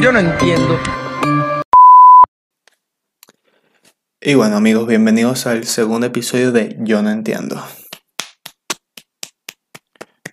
Yo 0.00 0.12
no 0.12 0.20
entiendo. 0.20 0.78
Y 4.20 4.34
bueno 4.34 4.56
amigos, 4.56 4.86
bienvenidos 4.86 5.48
al 5.48 5.64
segundo 5.64 6.06
episodio 6.06 6.52
de 6.52 6.76
Yo 6.78 7.02
no 7.02 7.10
entiendo. 7.10 7.60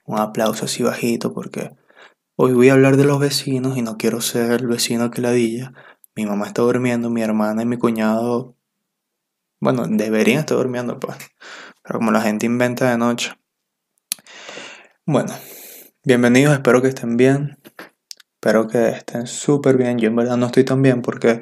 Un 0.06 0.20
aplauso 0.20 0.66
así 0.66 0.84
bajito 0.84 1.34
porque 1.34 1.72
hoy 2.36 2.54
voy 2.54 2.70
a 2.70 2.74
hablar 2.74 2.96
de 2.96 3.06
los 3.06 3.20
vecinos 3.20 3.76
y 3.76 3.82
no 3.82 3.98
quiero 3.98 4.22
ser 4.22 4.52
el 4.52 4.68
vecino 4.68 5.10
que 5.10 5.22
ladilla. 5.22 5.74
Mi 6.16 6.28
mamá 6.28 6.46
está 6.46 6.62
durmiendo, 6.62 7.10
mi 7.10 7.24
hermana 7.24 7.64
y 7.64 7.66
mi 7.66 7.78
cuñado, 7.78 8.56
bueno, 9.60 9.88
deberían 9.90 10.42
estar 10.42 10.58
durmiendo 10.58 11.00
pues, 11.00 11.18
pero 11.82 11.98
como 11.98 12.12
la 12.12 12.22
gente 12.22 12.46
inventa 12.46 12.92
de 12.92 13.00
noche. 13.00 13.34
Bueno, 15.08 15.34
bienvenidos, 16.04 16.54
espero 16.54 16.84
que 16.84 16.90
estén 16.90 17.18
bien. 17.18 17.58
Espero 18.46 18.68
que 18.68 18.90
estén 18.90 19.26
súper 19.26 19.76
bien. 19.76 19.98
Yo 19.98 20.08
en 20.08 20.16
verdad 20.18 20.38
no 20.38 20.46
estoy 20.46 20.64
tan 20.64 20.84
bien 20.84 21.02
porque 21.02 21.40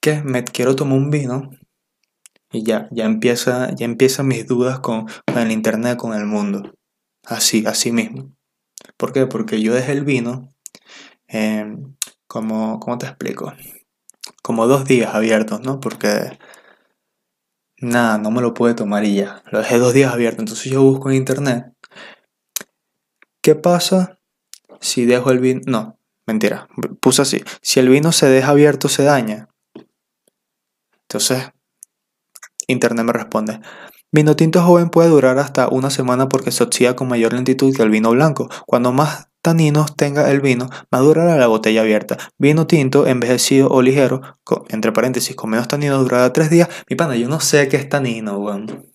que 0.00 0.22
me 0.22 0.44
quiero 0.44 0.74
tomar 0.74 0.96
un 0.96 1.10
vino 1.10 1.50
y 2.50 2.62
ya, 2.62 2.88
ya 2.90 3.04
empieza, 3.04 3.74
ya 3.74 3.84
empiezan 3.84 4.28
mis 4.28 4.46
dudas 4.46 4.78
con, 4.78 5.04
con 5.26 5.36
el 5.36 5.50
internet, 5.50 5.98
con 5.98 6.14
el 6.14 6.24
mundo. 6.24 6.72
Así, 7.26 7.66
así 7.66 7.92
mismo. 7.92 8.32
¿Por 8.96 9.12
qué? 9.12 9.26
Porque 9.26 9.60
yo 9.60 9.74
dejé 9.74 9.92
el 9.92 10.06
vino, 10.06 10.48
eh, 11.28 11.76
como, 12.26 12.80
¿cómo 12.80 12.96
te 12.96 13.04
explico? 13.04 13.52
Como 14.42 14.66
dos 14.66 14.86
días 14.86 15.14
abiertos, 15.14 15.60
¿no? 15.60 15.80
Porque 15.80 16.38
nada, 17.82 18.16
no 18.16 18.30
me 18.30 18.40
lo 18.40 18.54
pude 18.54 18.72
tomar 18.72 19.04
y 19.04 19.16
ya. 19.16 19.42
Lo 19.52 19.58
dejé 19.58 19.76
dos 19.76 19.92
días 19.92 20.14
abierto. 20.14 20.40
Entonces 20.40 20.72
yo 20.72 20.82
busco 20.82 21.10
en 21.10 21.16
internet. 21.16 21.74
¿Qué 23.42 23.54
pasa 23.54 24.18
si 24.80 25.04
dejo 25.04 25.30
el 25.30 25.40
vino? 25.40 25.60
No, 25.66 25.95
mentira. 26.26 26.68
Puse 27.00 27.22
así. 27.22 27.42
Si 27.62 27.80
el 27.80 27.88
vino 27.88 28.12
se 28.12 28.28
deja 28.28 28.50
abierto, 28.50 28.88
se 28.88 29.04
daña. 29.04 29.48
Entonces, 31.02 31.50
internet 32.66 33.04
me 33.04 33.12
responde. 33.12 33.60
Vino 34.12 34.36
tinto 34.36 34.62
joven 34.62 34.88
puede 34.88 35.08
durar 35.08 35.38
hasta 35.38 35.68
una 35.68 35.90
semana 35.90 36.28
porque 36.28 36.50
se 36.50 36.62
oxida 36.62 36.96
con 36.96 37.08
mayor 37.08 37.32
lentitud 37.32 37.74
que 37.74 37.82
el 37.82 37.90
vino 37.90 38.10
blanco. 38.10 38.48
Cuando 38.66 38.92
más 38.92 39.28
taninos 39.42 39.94
tenga 39.94 40.30
el 40.30 40.40
vino, 40.40 40.68
más 40.90 41.02
durará 41.02 41.36
la 41.36 41.46
botella 41.46 41.82
abierta. 41.82 42.16
Vino 42.38 42.66
tinto, 42.66 43.06
envejecido 43.06 43.68
o 43.68 43.82
ligero, 43.82 44.22
entre 44.68 44.92
paréntesis, 44.92 45.36
con 45.36 45.50
menos 45.50 45.68
taninos 45.68 46.02
durará 46.02 46.32
tres 46.32 46.50
días. 46.50 46.68
Mi 46.88 46.96
pana, 46.96 47.16
yo 47.16 47.28
no 47.28 47.40
sé 47.40 47.68
qué 47.68 47.76
es 47.76 47.88
tanino, 47.88 48.38
weón. 48.38 48.86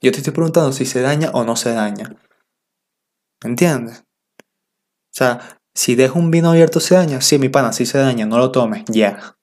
Yo 0.00 0.12
te 0.12 0.18
estoy 0.18 0.32
preguntando 0.32 0.72
si 0.72 0.84
se 0.86 1.00
daña 1.00 1.30
o 1.32 1.44
no 1.44 1.56
se 1.56 1.72
daña. 1.72 2.14
¿Entiendes? 3.42 4.04
O 4.40 5.16
sea, 5.16 5.60
si 5.74 5.94
dejo 5.94 6.18
un 6.18 6.30
vino 6.30 6.50
abierto 6.50 6.80
se 6.80 6.94
daña. 6.94 7.20
Sí, 7.20 7.38
mi 7.38 7.48
pana, 7.48 7.72
sí 7.72 7.86
se 7.86 7.98
daña, 7.98 8.26
no 8.26 8.38
lo 8.38 8.52
tomes. 8.52 8.84
Ya. 8.86 9.36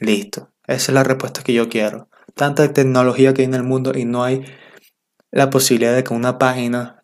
Listo. 0.00 0.52
Esa 0.66 0.92
es 0.92 0.94
la 0.94 1.04
respuesta 1.04 1.42
que 1.42 1.54
yo 1.54 1.68
quiero. 1.68 2.08
Tanta 2.34 2.72
tecnología 2.72 3.32
que 3.32 3.42
hay 3.42 3.46
en 3.46 3.54
el 3.54 3.62
mundo 3.62 3.92
y 3.94 4.04
no 4.04 4.24
hay 4.24 4.44
la 5.30 5.48
posibilidad 5.48 5.94
de 5.94 6.04
que 6.04 6.12
una 6.12 6.38
página, 6.38 7.02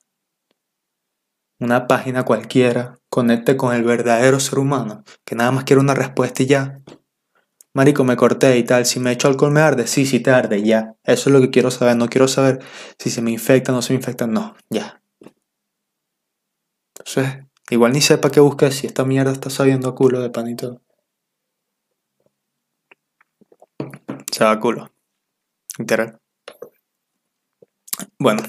una 1.58 1.86
página 1.86 2.24
cualquiera, 2.24 2.98
conecte 3.08 3.56
con 3.56 3.74
el 3.74 3.84
verdadero 3.84 4.40
ser 4.40 4.58
humano, 4.58 5.04
que 5.24 5.34
nada 5.34 5.52
más 5.52 5.64
quiere 5.64 5.80
una 5.80 5.94
respuesta 5.94 6.42
y 6.42 6.46
ya. 6.46 6.80
Marico, 7.74 8.04
me 8.04 8.16
corté 8.16 8.58
y 8.58 8.64
tal. 8.64 8.84
Si 8.84 9.00
me 9.00 9.12
echo 9.12 9.28
alcohol, 9.28 9.52
me 9.52 9.60
arde. 9.60 9.86
Sí, 9.86 10.04
sí, 10.04 10.20
te 10.20 10.30
arde, 10.30 10.62
ya. 10.62 10.94
Eso 11.04 11.30
es 11.30 11.34
lo 11.34 11.40
que 11.40 11.50
quiero 11.50 11.70
saber. 11.70 11.96
No 11.96 12.08
quiero 12.08 12.28
saber 12.28 12.60
si 12.98 13.08
se 13.08 13.22
me 13.22 13.30
infecta 13.30 13.72
no 13.72 13.80
se 13.80 13.94
me 13.94 13.98
infecta. 13.98 14.26
No, 14.26 14.54
ya. 14.68 15.02
Entonces, 16.94 17.44
igual 17.72 17.92
ni 17.92 18.02
sepa 18.02 18.30
qué 18.30 18.40
busque 18.40 18.70
si 18.70 18.86
esta 18.86 19.04
mierda 19.04 19.32
está 19.32 19.48
sabiendo 19.48 19.88
a 19.88 19.94
culo 19.94 20.20
de 20.20 20.30
pan 20.30 20.48
y 20.48 20.56
todo. 20.56 20.82
Se 24.30 24.44
va 24.44 24.52
a 24.52 24.60
culo. 24.60 24.90
Literal. 25.78 26.20
Bueno, 28.18 28.42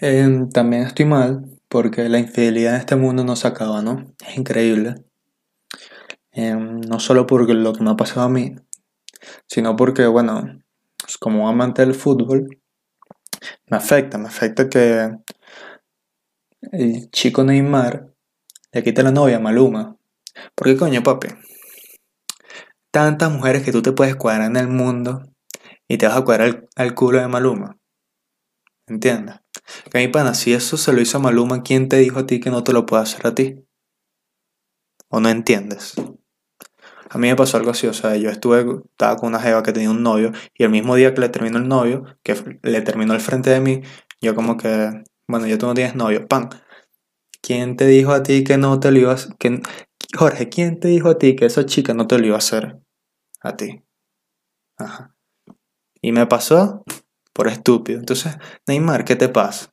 eh, 0.00 0.46
también 0.52 0.82
estoy 0.82 1.06
mal 1.06 1.58
porque 1.68 2.08
la 2.08 2.18
infidelidad 2.18 2.74
en 2.74 2.80
este 2.80 2.96
mundo 2.96 3.24
no 3.24 3.34
se 3.34 3.48
acaba, 3.48 3.82
¿no? 3.82 4.14
Es 4.26 4.36
increíble. 4.36 4.94
Eh, 6.32 6.54
no 6.54 7.00
solo 7.00 7.26
por 7.26 7.48
lo 7.48 7.72
que 7.72 7.82
me 7.82 7.90
ha 7.90 7.96
pasado 7.96 8.22
a 8.22 8.28
mí, 8.28 8.54
sino 9.48 9.74
porque, 9.76 10.06
bueno, 10.06 10.60
como 11.18 11.48
amante 11.48 11.82
del 11.82 11.94
fútbol, 11.94 12.60
me 13.66 13.76
afecta, 13.76 14.18
me 14.18 14.28
afecta 14.28 14.68
que 14.68 15.10
el 16.70 17.10
chico 17.10 17.42
Neymar 17.42 18.11
le 18.72 18.82
quite 18.82 19.02
la 19.02 19.12
novia 19.12 19.36
a 19.36 19.40
Maluma. 19.40 19.96
¿Por 20.54 20.66
qué 20.66 20.76
coño, 20.76 21.02
papi? 21.02 21.28
Tantas 22.90 23.30
mujeres 23.30 23.62
que 23.62 23.72
tú 23.72 23.82
te 23.82 23.92
puedes 23.92 24.16
cuadrar 24.16 24.50
en 24.50 24.56
el 24.56 24.68
mundo 24.68 25.22
y 25.88 25.98
te 25.98 26.06
vas 26.06 26.16
a 26.16 26.24
cuadrar 26.24 26.68
al, 26.76 26.94
culo 26.94 27.20
de 27.20 27.28
Maluma. 27.28 27.78
¿Entiendes? 28.86 29.36
Que 29.90 29.98
mi 29.98 30.08
pana, 30.08 30.34
si 30.34 30.52
eso 30.54 30.76
se 30.76 30.92
lo 30.92 31.00
hizo 31.00 31.18
a 31.18 31.20
Maluma, 31.20 31.62
¿quién 31.62 31.88
te 31.88 31.98
dijo 31.98 32.20
a 32.20 32.26
ti 32.26 32.40
que 32.40 32.50
no 32.50 32.64
te 32.64 32.72
lo 32.72 32.86
puede 32.86 33.02
hacer 33.02 33.26
a 33.26 33.34
ti? 33.34 33.56
¿O 35.08 35.20
no 35.20 35.28
entiendes? 35.28 35.94
A 37.10 37.18
mí 37.18 37.28
me 37.28 37.36
pasó 37.36 37.58
algo 37.58 37.70
así, 37.70 37.86
o 37.86 37.92
sea, 37.92 38.16
yo 38.16 38.30
estuve, 38.30 38.64
estaba 38.90 39.16
con 39.16 39.28
una 39.28 39.40
jeva 39.40 39.62
que 39.62 39.72
tenía 39.72 39.90
un 39.90 40.02
novio 40.02 40.32
y 40.54 40.64
el 40.64 40.70
mismo 40.70 40.94
día 40.94 41.12
que 41.12 41.20
le 41.20 41.28
terminó 41.28 41.58
el 41.58 41.68
novio, 41.68 42.04
que 42.22 42.58
le 42.62 42.80
terminó 42.80 43.12
al 43.12 43.20
frente 43.20 43.50
de 43.50 43.60
mí, 43.60 43.82
yo 44.22 44.34
como 44.34 44.56
que, 44.56 45.04
bueno, 45.28 45.46
ya 45.46 45.58
tú 45.58 45.66
no 45.66 45.74
tienes 45.74 45.94
novio, 45.94 46.26
pan. 46.26 46.48
¿Quién 47.42 47.76
te 47.76 47.86
dijo 47.86 48.12
a 48.12 48.22
ti 48.22 48.44
que 48.44 48.56
no 48.56 48.78
te 48.78 48.92
lo 48.92 48.98
ibas, 48.98 49.30
que, 49.38 49.60
Jorge, 50.16 50.48
¿quién 50.48 50.78
te 50.78 50.88
dijo 50.88 51.08
a 51.08 51.18
ti 51.18 51.34
que 51.34 51.46
esa 51.46 51.66
chica 51.66 51.92
no 51.92 52.06
te 52.06 52.18
lo 52.18 52.26
iba 52.26 52.36
a 52.36 52.38
hacer 52.38 52.78
a 53.40 53.56
ti? 53.56 53.82
Ajá. 54.78 55.14
Y 56.00 56.12
me 56.12 56.26
pasó 56.26 56.84
por 57.32 57.48
estúpido. 57.48 57.98
Entonces, 57.98 58.36
Neymar, 58.68 59.04
¿qué 59.04 59.16
te 59.16 59.28
pasa? 59.28 59.70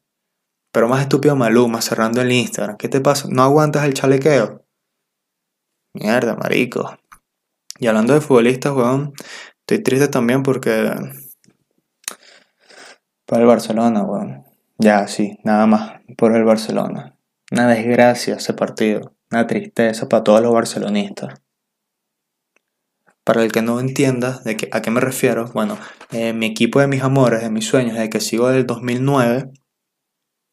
Pero 0.71 0.87
más 0.87 1.01
estúpido 1.01 1.35
Maluma 1.35 1.81
cerrando 1.81 2.21
el 2.21 2.31
Instagram. 2.31 2.77
¿Qué 2.77 2.89
te 2.89 3.01
pasa? 3.01 3.27
¿No 3.29 3.43
aguantas 3.43 3.85
el 3.85 3.93
chalequeo? 3.93 4.65
Mierda, 5.93 6.35
marico. 6.35 6.97
Y 7.79 7.87
hablando 7.87 8.13
de 8.13 8.21
futbolistas, 8.21 8.73
weón, 8.73 9.13
estoy 9.59 9.83
triste 9.83 10.07
también 10.07 10.43
porque. 10.43 10.91
Por 13.25 13.39
el 13.39 13.45
Barcelona, 13.45 14.03
weón. 14.03 14.43
Ya, 14.77 15.07
sí, 15.07 15.37
nada 15.43 15.65
más. 15.65 16.01
Por 16.17 16.35
el 16.35 16.43
Barcelona. 16.43 17.18
Una 17.51 17.67
desgracia 17.67 18.35
ese 18.35 18.53
partido. 18.53 19.15
Una 19.31 19.47
tristeza 19.47 20.07
para 20.07 20.23
todos 20.23 20.41
los 20.41 20.53
barcelonistas. 20.53 21.41
Para 23.23 23.43
el 23.43 23.51
que 23.51 23.61
no 23.61 23.79
entienda 23.79 24.39
de 24.43 24.69
a 24.71 24.81
qué 24.81 24.91
me 24.91 25.01
refiero, 25.01 25.45
bueno, 25.53 25.77
eh, 26.11 26.33
mi 26.33 26.47
equipo 26.47 26.79
de 26.79 26.87
mis 26.87 27.03
amores, 27.03 27.41
de 27.41 27.49
mis 27.49 27.65
sueños, 27.65 27.93
desde 27.93 28.09
que 28.09 28.21
sigo 28.21 28.49
del 28.49 28.65
2009 28.65 29.51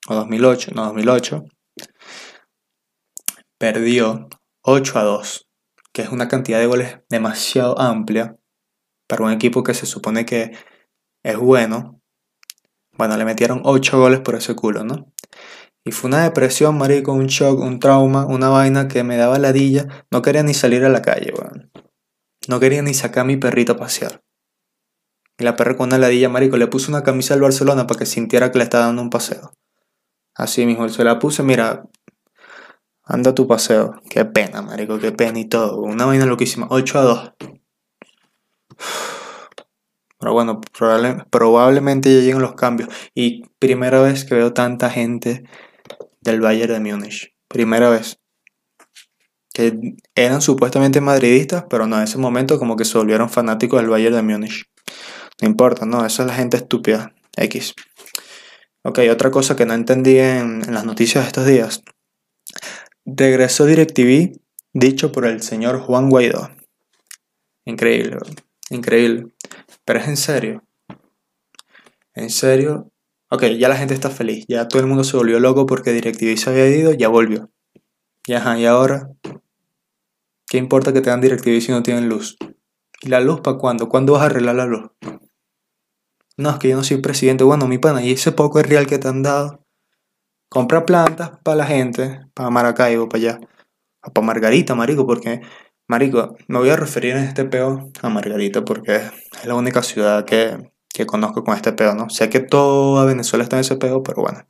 o 0.09 0.15
2008, 0.15 0.73
no 0.75 0.85
2008, 0.85 1.45
perdió 3.59 4.29
8 4.63 4.99
a 4.99 5.03
2 5.03 5.47
que 5.97 6.03
es 6.03 6.11
una 6.11 6.29
cantidad 6.29 6.59
de 6.59 6.67
goles 6.67 6.99
demasiado 7.09 7.81
amplia 7.81 8.37
para 9.09 9.25
un 9.25 9.33
equipo 9.33 9.63
que 9.63 9.73
se 9.73 9.87
supone 9.87 10.27
que 10.27 10.53
es 11.23 11.39
bueno. 11.39 12.03
Bueno, 12.93 13.17
le 13.17 13.25
metieron 13.25 13.63
8 13.65 13.99
goles 13.99 14.21
por 14.21 14.35
ese 14.35 14.55
culo, 14.55 14.85
¿no? 14.85 15.11
Y 15.87 15.93
fue 15.93 16.09
una 16.09 16.25
depresión, 16.25 16.77
marico, 16.77 17.13
un 17.13 17.29
shock, 17.29 17.61
un 17.61 17.79
trauma, 17.79 18.27
una 18.27 18.49
vaina 18.49 18.89
que 18.89 19.05
me 19.05 19.17
daba 19.17 19.39
ladilla. 19.39 19.87
No 20.11 20.21
quería 20.21 20.43
ni 20.43 20.53
salir 20.53 20.85
a 20.85 20.89
la 20.89 21.01
calle, 21.01 21.33
weón. 21.33 21.71
No 22.49 22.59
quería 22.59 22.83
ni 22.83 22.93
sacar 22.93 23.23
a 23.23 23.25
mi 23.25 23.37
perrito 23.37 23.75
a 23.75 23.77
pasear. 23.77 24.25
Y 25.39 25.45
la 25.45 25.55
perra 25.55 25.77
con 25.77 25.87
una 25.87 25.99
ladilla, 25.99 26.29
marico, 26.29 26.57
le 26.57 26.67
puse 26.67 26.91
una 26.91 27.05
camisa 27.05 27.35
al 27.35 27.41
Barcelona 27.41 27.87
para 27.87 28.01
que 28.01 28.07
sintiera 28.07 28.51
que 28.51 28.59
le 28.59 28.65
estaba 28.65 28.87
dando 28.87 29.01
un 29.01 29.11
paseo. 29.11 29.53
Así 30.35 30.67
mismo, 30.67 30.89
se 30.89 31.05
la 31.05 31.21
puse, 31.21 31.45
mira, 31.45 31.85
Anda 33.09 33.33
tu 33.37 33.47
paseo. 33.47 34.01
Qué 34.11 34.25
pena, 34.25 34.63
marico, 34.63 34.99
qué 34.99 35.13
pena 35.13 35.39
y 35.39 35.45
todo. 35.45 35.81
Una 35.81 36.07
vaina 36.07 36.27
loquísima. 36.27 36.67
8 36.69 36.99
a 36.99 37.03
2. 37.03 37.33
Pero 40.19 40.33
bueno, 40.33 40.61
probablemente 41.31 42.13
ya 42.13 42.21
lleguen 42.21 42.43
los 42.43 42.55
cambios. 42.55 42.89
Y 43.15 43.45
primera 43.61 44.01
vez 44.01 44.25
que 44.25 44.35
veo 44.35 44.53
tanta 44.53 44.91
gente 44.91 45.45
del 46.31 46.41
Bayern 46.41 46.73
de 46.73 46.93
Múnich. 46.93 47.35
Primera 47.49 47.91
vez. 47.91 48.19
Que 49.53 49.97
eran 50.15 50.43
supuestamente 50.43 51.01
madridistas, 51.01 51.65
pero 51.71 51.87
no, 51.87 51.97
en 51.97 52.05
ese 52.05 52.19
momento 52.19 52.59
como 52.59 52.77
que 52.77 52.85
se 52.85 52.99
volvieron 52.99 53.31
fanáticos 53.31 53.81
del 53.81 53.91
Bayern 53.91 54.17
de 54.17 54.23
Múnich. 54.23 54.65
No 55.41 55.49
importa, 55.49 55.87
no, 55.87 56.05
esa 56.05 56.23
es 56.23 56.29
la 56.29 56.35
gente 56.35 56.57
estúpida. 56.57 57.15
X. 57.37 57.75
Ok, 58.83 59.01
otra 59.11 59.31
cosa 59.31 59.57
que 59.57 59.67
no 59.67 59.75
entendí 59.75 60.19
en, 60.19 60.63
en 60.65 60.75
las 60.75 60.85
noticias 60.85 61.25
de 61.25 61.29
estos 61.29 61.47
días 61.47 61.83
Regresó 63.05 63.67
DirecTV, 63.67 64.41
dicho 64.73 65.13
por 65.13 65.27
el 65.27 65.41
señor 65.41 65.79
Juan 65.79 66.11
Guaidó. 66.11 66.51
Increíble, 67.65 68.19
increíble. 68.71 69.29
Pero 69.85 70.01
es 70.01 70.09
en 70.09 70.17
serio. 70.17 70.65
En 72.15 72.31
serio. 72.31 72.91
Ok, 73.29 73.43
ya 73.59 73.69
la 73.69 73.77
gente 73.77 73.95
está 73.95 74.11
feliz. 74.11 74.45
Ya 74.49 74.69
todo 74.69 74.81
el 74.81 74.87
mundo 74.87 75.03
se 75.03 75.17
volvió 75.17 75.41
loco 75.41 75.67
porque 75.67 75.93
DirecTV 75.93 76.37
se 76.37 76.51
había 76.51 76.69
ido, 76.69 76.93
ya 76.93 77.09
volvió. 77.09 77.51
Y 78.27 78.35
ajá, 78.35 78.59
y 78.59 78.67
ahora. 78.67 79.11
¿Qué 80.49 80.59
importa 80.59 80.93
que 80.93 81.01
tengan 81.01 81.21
DirecTV 81.21 81.61
si 81.61 81.73
no 81.73 81.83
tienen 81.83 82.09
luz? 82.09 82.37
¿Y 83.03 83.09
la 83.09 83.21
luz 83.21 83.41
para 83.41 83.59
cuándo? 83.59 83.89
¿Cuándo 83.89 84.13
vas 84.13 84.23
a 84.23 84.27
arreglar 84.27 84.55
la 84.55 84.67
luz? 84.67 84.91
No, 86.37 86.51
es 86.51 86.59
que 86.59 86.69
yo 86.69 86.77
no 86.77 86.85
soy 86.85 86.99
presidente. 86.99 87.43
Bueno, 87.43 87.67
mi 87.67 87.79
pana, 87.79 88.05
y 88.05 88.13
ese 88.13 88.31
poco 88.31 88.61
es 88.61 88.69
real 88.69 88.87
que 88.87 88.99
te 88.99 89.09
han 89.09 89.23
dado. 89.23 89.67
Compra 90.49 90.87
plantas 90.87 91.33
para 91.43 91.57
la 91.57 91.67
gente, 91.67 92.21
para 92.35 92.51
Maracaibo, 92.51 93.09
para 93.09 93.19
allá. 93.19 93.41
Para 94.15 94.27
Margarita, 94.27 94.77
marico, 94.77 95.05
porque, 95.05 95.41
marico, 95.89 96.37
me 96.47 96.59
voy 96.59 96.71
a 96.71 96.77
referir 96.77 97.17
en 97.17 97.25
este 97.25 97.45
peo 97.45 97.91
a 98.01 98.09
Margarita 98.09 98.65
porque 98.65 98.97
es 98.97 99.45
la 99.47 99.57
única 99.57 99.83
ciudad 99.83 100.25
que, 100.25 100.71
que 100.97 101.05
conozco 101.05 101.45
con 101.45 101.55
este 101.55 101.75
peo, 101.75 101.95
¿no? 101.95 102.09
Sé 102.09 102.31
que 102.31 102.41
toda 102.41 103.05
Venezuela 103.05 103.43
está 103.43 103.57
en 103.57 103.61
ese 103.61 103.77
peo, 103.77 104.03
pero 104.03 104.23
bueno. 104.23 104.47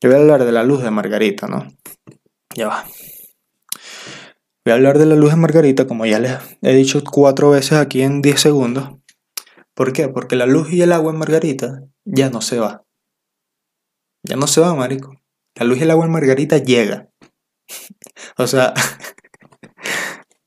Yo 0.00 0.08
voy 0.08 0.18
a 0.18 0.22
hablar 0.22 0.44
de 0.46 0.52
la 0.52 0.62
luz 0.62 0.82
de 0.82 0.90
Margarita, 0.90 1.46
¿no? 1.46 1.68
Ya 2.54 2.68
va. 2.68 2.86
Voy 4.64 4.72
a 4.72 4.74
hablar 4.76 4.98
de 4.98 5.04
la 5.04 5.14
luz 5.14 5.30
de 5.30 5.36
Margarita, 5.36 5.86
como 5.86 6.06
ya 6.06 6.20
les 6.20 6.38
he 6.62 6.72
dicho 6.74 7.02
cuatro 7.04 7.50
veces 7.50 7.74
aquí 7.74 8.00
en 8.00 8.22
10 8.22 8.40
segundos. 8.40 8.94
¿Por 9.74 9.92
qué? 9.92 10.08
Porque 10.08 10.36
la 10.36 10.46
luz 10.46 10.72
y 10.72 10.80
el 10.80 10.90
agua 10.90 11.12
en 11.12 11.18
Margarita 11.18 11.82
ya 12.06 12.30
no 12.30 12.40
se 12.40 12.58
va. 12.58 12.84
Ya 14.22 14.36
no 14.36 14.46
se 14.46 14.62
va, 14.62 14.74
marico. 14.74 15.20
La 15.54 15.66
luz 15.66 15.78
y 15.78 15.82
el 15.82 15.90
agua 15.90 16.06
en 16.06 16.12
Margarita 16.12 16.56
llega. 16.56 17.10
o 18.38 18.46
sea, 18.46 18.72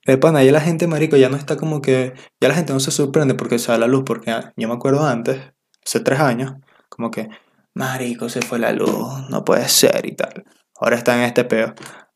de 0.06 0.18
pana, 0.18 0.44
la 0.44 0.62
gente, 0.62 0.88
marico, 0.88 1.16
ya 1.18 1.30
no 1.30 1.38
está 1.38 1.58
como 1.58 1.82
que... 1.82 2.14
Ya 2.40 2.50
la 2.50 2.56
gente 2.56 2.74
no 2.74 2.80
se 2.80 2.92
sorprende 2.92 3.36
porque 3.36 3.60
se 3.60 3.72
va 3.72 3.78
la 3.78 3.88
luz, 3.88 4.04
porque 4.06 4.32
ah, 4.32 4.54
yo 4.58 4.68
me 4.68 4.74
acuerdo 4.74 5.06
antes, 5.06 5.40
hace 5.86 6.00
tres 6.00 6.20
años, 6.20 6.54
como 6.90 7.12
que, 7.12 7.30
marico, 7.76 8.30
se 8.30 8.42
fue 8.42 8.60
la 8.60 8.72
luz, 8.72 9.30
no 9.30 9.46
puede 9.46 9.68
ser 9.70 10.06
y 10.06 10.16
tal. 10.16 10.46
Ahora 10.80 10.98
está 10.98 11.16
en 11.16 11.24
este 11.24 11.44
peo. 11.44 11.74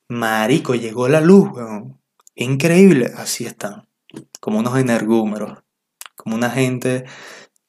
Marico, 0.10 0.76
llegó 0.76 1.08
la 1.08 1.22
luz, 1.22 1.50
weón. 1.54 2.02
Increíble, 2.36 3.12
así 3.16 3.46
están. 3.46 3.88
Como 4.40 4.60
unos 4.60 4.78
energúmeros. 4.78 5.60
Como 6.16 6.36
una 6.36 6.50
gente 6.50 7.06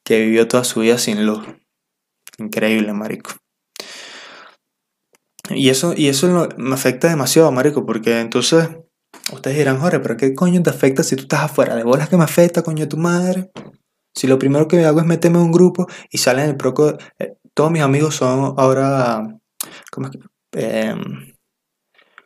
que 0.03 0.21
vivió 0.21 0.47
toda 0.47 0.63
su 0.63 0.79
vida 0.79 0.97
sin 0.97 1.25
luz. 1.25 1.45
Increíble, 2.37 2.93
marico. 2.93 3.31
Y 5.49 5.69
eso, 5.69 5.93
y 5.95 6.07
eso 6.07 6.49
me 6.57 6.73
afecta 6.73 7.07
demasiado, 7.07 7.51
marico, 7.51 7.85
porque 7.85 8.19
entonces 8.19 8.69
ustedes 9.31 9.57
dirán, 9.57 9.79
Jorge, 9.79 9.99
pero 9.99 10.17
¿qué 10.17 10.33
coño 10.33 10.61
te 10.63 10.69
afecta 10.69 11.03
si 11.03 11.15
tú 11.15 11.23
estás 11.23 11.41
afuera? 11.41 11.75
¿De 11.75 11.83
bolas 11.83 12.09
que 12.09 12.17
me 12.17 12.23
afecta, 12.23 12.63
coño, 12.63 12.87
tu 12.87 12.97
madre? 12.97 13.51
Si 14.13 14.27
lo 14.27 14.39
primero 14.39 14.67
que 14.67 14.83
hago 14.85 14.99
es 14.99 15.05
meterme 15.05 15.37
en 15.37 15.45
un 15.45 15.51
grupo 15.51 15.87
y 16.09 16.17
salen 16.17 16.49
el 16.49 16.57
proco... 16.57 16.97
Eh, 17.19 17.37
todos 17.53 17.71
mis 17.71 17.81
amigos 17.81 18.15
son 18.15 18.55
ahora... 18.57 19.23
¿Cómo 19.91 20.07
es 20.07 20.13
que? 20.13 20.19
Em, 20.53 21.33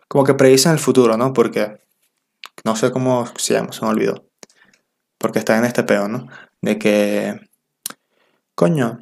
como 0.07 0.23
que 0.23 0.33
predicen 0.33 0.73
el 0.73 0.79
futuro, 0.79 1.17
¿no? 1.17 1.33
Porque 1.33 1.81
no 2.63 2.75
sé 2.75 2.91
cómo 2.91 3.25
se 3.37 3.53
llama, 3.53 3.71
se 3.71 3.81
me 3.81 3.89
olvidó. 3.89 4.25
Porque 5.17 5.39
está 5.39 5.57
en 5.57 5.65
este 5.65 5.83
peo, 5.83 6.07
¿no? 6.07 6.27
De 6.61 6.77
que, 6.77 7.39
coño, 8.55 8.99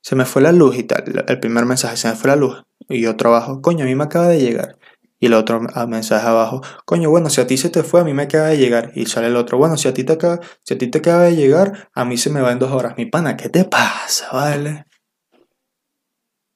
se 0.00 0.16
me 0.16 0.24
fue 0.24 0.42
la 0.42 0.52
luz 0.52 0.76
y 0.76 0.84
tal. 0.84 1.24
El 1.26 1.40
primer 1.40 1.64
mensaje, 1.64 1.96
se 1.96 2.08
me 2.08 2.14
fue 2.14 2.28
la 2.28 2.36
luz. 2.36 2.62
Y 2.88 3.00
yo 3.00 3.16
trabajo, 3.16 3.62
coño, 3.62 3.84
a 3.84 3.86
mí 3.86 3.94
me 3.94 4.04
acaba 4.04 4.28
de 4.28 4.40
llegar. 4.40 4.78
Y 5.24 5.28
el 5.28 5.32
otro 5.32 5.58
mensaje 5.88 6.26
abajo, 6.26 6.60
coño, 6.84 7.08
bueno, 7.08 7.30
si 7.30 7.40
a 7.40 7.46
ti 7.46 7.56
se 7.56 7.70
te 7.70 7.82
fue, 7.82 8.02
a 8.02 8.04
mí 8.04 8.12
me 8.12 8.24
acaba 8.24 8.48
de 8.48 8.58
llegar. 8.58 8.92
Y 8.94 9.06
sale 9.06 9.28
el 9.28 9.36
otro, 9.36 9.56
bueno, 9.56 9.78
si 9.78 9.88
a 9.88 9.94
ti 9.94 10.04
te 10.04 10.12
acaba, 10.12 10.38
si 10.62 10.74
a 10.74 10.76
ti 10.76 10.88
te 10.88 10.98
acaba 10.98 11.22
de 11.22 11.34
llegar, 11.34 11.88
a 11.94 12.04
mí 12.04 12.18
se 12.18 12.28
me 12.28 12.42
va 12.42 12.52
en 12.52 12.58
dos 12.58 12.70
horas. 12.70 12.92
Mi 12.98 13.06
pana, 13.06 13.34
¿qué 13.34 13.48
te 13.48 13.64
pasa, 13.64 14.28
vale? 14.34 14.84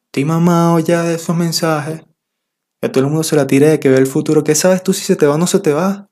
Estoy 0.09 0.26
mamado 0.26 0.81
ya 0.81 1.03
de 1.03 1.15
esos 1.15 1.35
mensajes. 1.35 2.03
Que 2.82 2.91
todo 2.91 3.05
el 3.05 3.06
mundo 3.06 3.23
se 3.23 3.37
la 3.37 3.47
tire 3.47 3.69
de 3.69 3.81
que 3.81 3.88
ve 3.88 3.97
el 3.97 4.06
futuro. 4.06 4.44
¿Qué 4.44 4.55
sabes 4.55 4.82
tú 4.82 4.93
si 4.93 5.03
se 5.03 5.17
te 5.17 5.26
va 5.26 5.37
o 5.37 5.38
no 5.38 5.47
se 5.47 5.61
te 5.61 5.73
va? 5.73 6.11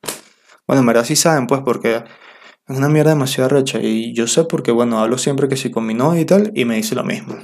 Bueno, 0.66 0.80
en 0.80 0.86
verdad 0.86 1.04
sí 1.04 1.14
saben, 1.14 1.46
pues, 1.46 1.60
porque 1.62 2.04
es 2.66 2.76
una 2.78 2.88
mierda 2.88 3.10
demasiado 3.10 3.50
recha. 3.50 3.80
Y 3.82 4.14
yo 4.14 4.26
sé 4.26 4.44
porque, 4.44 4.72
bueno, 4.72 4.98
hablo 4.98 5.18
siempre 5.18 5.46
que 5.46 5.58
sí 5.58 5.70
con 5.70 5.84
mi 5.84 5.92
novia 5.92 6.22
y 6.22 6.24
tal, 6.24 6.52
y 6.54 6.64
me 6.64 6.76
dice 6.76 6.94
lo 6.94 7.04
mismo. 7.04 7.36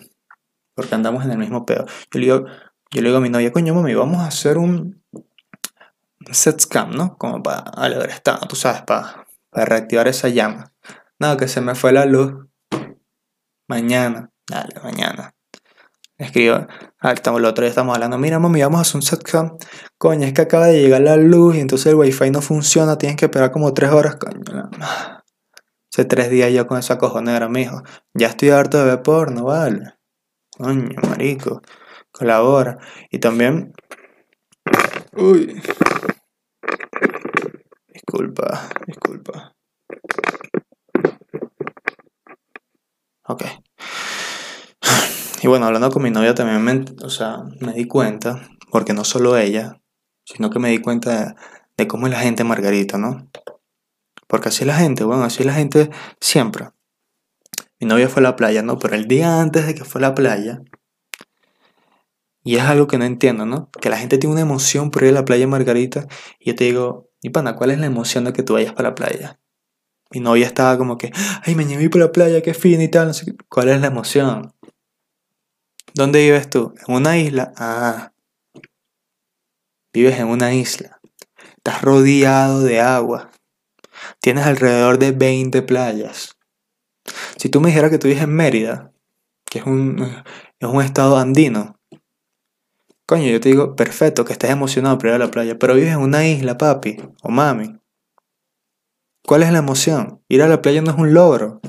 Porque 0.75 0.94
andamos 0.94 1.23
en 1.26 1.32
el 1.32 1.38
mismo 1.38 1.67
pedo. 1.67 1.85
Yo 2.11 2.19
le 2.19 2.20
digo, 2.20 2.44
yo 2.92 3.00
le 3.00 3.08
digo 3.08 3.18
a 3.18 3.20
mi 3.20 3.30
novia, 3.30 3.52
coño, 3.52 3.74
mami, 3.74 3.94
vamos 3.94 4.20
a 4.20 4.26
hacer 4.26 4.58
un 4.58 5.02
set 6.30 6.60
scam, 6.60 6.90
¿no? 6.92 7.16
Como 7.18 7.42
para 7.42 7.58
alegrar 7.58 8.10
estado, 8.10 8.46
tú 8.46 8.56
sabes, 8.56 8.82
para, 8.82 9.26
para 9.50 9.66
reactivar 9.66 10.08
esa 10.08 10.28
llama. 10.28 10.72
No, 11.18 11.36
que 11.36 11.48
se 11.48 11.60
me 11.60 11.74
fue 11.74 11.92
la 11.92 12.04
luz. 12.04 12.34
Mañana. 13.68 14.30
Dale, 14.48 14.74
mañana 14.82 15.34
escribo, 16.24 16.66
ah, 17.00 17.12
estamos, 17.12 17.40
el 17.40 17.46
otro 17.46 17.62
día 17.62 17.70
estamos 17.70 17.94
hablando, 17.94 18.18
mira 18.18 18.38
mami, 18.38 18.62
vamos 18.62 18.78
a 18.78 18.82
hacer 18.82 18.96
un 18.96 19.02
setcam, 19.02 19.56
coño, 19.98 20.26
es 20.26 20.32
que 20.32 20.42
acaba 20.42 20.66
de 20.66 20.80
llegar 20.80 21.00
la 21.02 21.16
luz 21.16 21.56
y 21.56 21.60
entonces 21.60 21.86
el 21.86 21.96
wifi 21.96 22.30
no 22.30 22.40
funciona, 22.40 22.98
tienes 22.98 23.16
que 23.16 23.26
esperar 23.26 23.50
como 23.50 23.72
tres 23.74 23.90
horas, 23.90 24.16
coño. 24.16 24.70
Hace 25.92 26.04
tres 26.06 26.30
días 26.30 26.50
yo 26.52 26.66
con 26.66 26.78
esa 26.78 26.96
cojonera, 26.96 27.48
mijo. 27.48 27.82
Ya 28.14 28.28
estoy 28.28 28.48
harto 28.48 28.78
de 28.78 28.84
ver 28.86 29.02
porno, 29.02 29.44
vale. 29.44 29.94
Coño, 30.56 30.88
marico. 31.06 31.60
Colabora. 32.22 32.78
Y 33.10 33.19
también. 33.19 33.72
Uy. 35.16 35.60
Disculpa, 37.92 38.69
disculpa. 38.86 39.56
Ok. 43.26 43.42
Y 45.42 45.48
bueno, 45.48 45.66
hablando 45.66 45.90
con 45.90 46.04
mi 46.04 46.12
novia 46.12 46.32
también 46.32 46.62
me, 46.62 46.84
o 47.04 47.10
sea, 47.10 47.38
me 47.58 47.72
di 47.72 47.88
cuenta, 47.88 48.48
porque 48.70 48.92
no 48.92 49.02
solo 49.02 49.36
ella, 49.36 49.80
sino 50.25 50.48
que 50.50 50.60
me 50.60 50.70
di 50.70 50.78
cuenta 50.78 51.34
de, 51.76 51.88
cómo 51.88 52.06
es 52.06 52.12
la 52.12 52.20
gente 52.20 52.44
Margarita, 52.44 52.98
¿no? 52.98 53.28
Porque 54.28 54.50
así 54.50 54.64
la 54.64 54.76
gente, 54.76 55.02
bueno, 55.02 55.25
así 55.25 55.42
la 55.42 55.54
gente 55.54 55.90
siempre. 56.20 56.68
Mi 57.80 57.88
novia 57.88 58.08
fue 58.08 58.20
a 58.20 58.22
la 58.22 58.36
playa, 58.36 58.62
¿no? 58.62 58.78
Pero 58.78 58.94
el 58.94 59.08
día 59.08 59.40
antes 59.40 59.66
de 59.66 59.75
que 59.75 59.84
fue 59.84 60.00
a 60.00 60.02
la 60.02 60.14
playa, 60.14 60.60
y 62.44 62.56
es 62.56 62.62
algo 62.62 62.86
que 62.86 62.98
no 62.98 63.04
entiendo, 63.04 63.46
¿no? 63.46 63.70
Que 63.80 63.90
la 63.90 63.98
gente 63.98 64.18
tiene 64.18 64.32
una 64.32 64.42
emoción 64.42 64.90
por 64.90 65.04
ir 65.04 65.10
a 65.10 65.12
la 65.12 65.24
playa 65.24 65.46
Margarita, 65.46 66.06
y 66.38 66.50
yo 66.50 66.54
te 66.54 66.64
digo, 66.64 67.10
y 67.22 67.30
pana, 67.30 67.54
¿cuál 67.54 67.70
es 67.70 67.78
la 67.78 67.86
emoción 67.86 68.24
de 68.24 68.32
que 68.32 68.42
tú 68.42 68.54
vayas 68.54 68.72
para 68.72 68.90
la 68.90 68.94
playa? 68.94 69.38
Mi 70.10 70.20
novia 70.20 70.46
estaba 70.46 70.76
como 70.76 70.98
que, 70.98 71.10
ay, 71.44 71.54
me 71.54 71.64
llevé 71.64 71.88
por 71.88 72.00
la 72.00 72.12
playa, 72.12 72.42
qué 72.42 72.52
fin 72.52 72.82
y 72.82 72.88
tal, 72.88 73.08
no 73.08 73.14
sé 73.14 73.34
¿Cuál 73.48 73.68
es 73.68 73.80
la 73.80 73.86
emoción? 73.86 74.52
¿Dónde 75.94 76.22
vives 76.22 76.50
tú? 76.50 76.74
¿En 76.86 76.94
una 76.94 77.18
isla? 77.18 77.52
Ah. 77.56 78.12
Vives 79.92 80.18
en 80.18 80.26
una 80.26 80.54
isla. 80.54 81.00
Estás 81.56 81.82
rodeado 81.82 82.62
de 82.62 82.80
agua. 82.80 83.30
Tienes 84.20 84.46
alrededor 84.46 84.99
de 84.99 85.12
20 85.12 85.62
playas. 85.62 86.37
Si 87.37 87.49
tú 87.49 87.61
me 87.61 87.68
dijeras 87.68 87.90
que 87.90 87.99
tú 87.99 88.08
vives 88.08 88.22
en 88.22 88.34
Mérida, 88.34 88.92
que 89.44 89.58
es 89.58 89.66
un, 89.66 90.00
es 90.58 90.68
un 90.68 90.82
estado 90.82 91.18
andino, 91.18 91.78
coño, 93.12 93.28
yo 93.28 93.40
te 93.40 93.50
digo, 93.50 93.76
perfecto, 93.76 94.25
que 94.25 94.33
estés 94.33 94.49
emocionado 94.49 94.97
por 94.97 95.09
ir 95.09 95.12
a 95.12 95.19
la 95.19 95.31
playa, 95.31 95.59
pero 95.59 95.75
vives 95.75 95.92
en 95.92 95.99
una 95.99 96.26
isla, 96.26 96.57
papi, 96.57 96.97
o 97.21 97.28
mami. 97.28 97.78
¿Cuál 99.26 99.42
es 99.42 99.52
la 99.52 99.59
emoción? 99.59 100.23
Ir 100.28 100.40
a 100.40 100.49
la 100.49 100.62
playa 100.62 100.81
no 100.81 100.92
es 100.92 100.97
un 100.97 101.12
logro. 101.12 101.61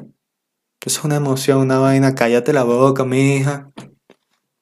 Eso 0.85 0.99
es 0.99 1.03
una 1.03 1.17
emoción, 1.17 1.57
una 1.57 1.79
vaina, 1.79 2.15
cállate 2.15 2.53
la 2.53 2.63
boca, 2.63 3.03
mi 3.03 3.35
hija. 3.35 3.73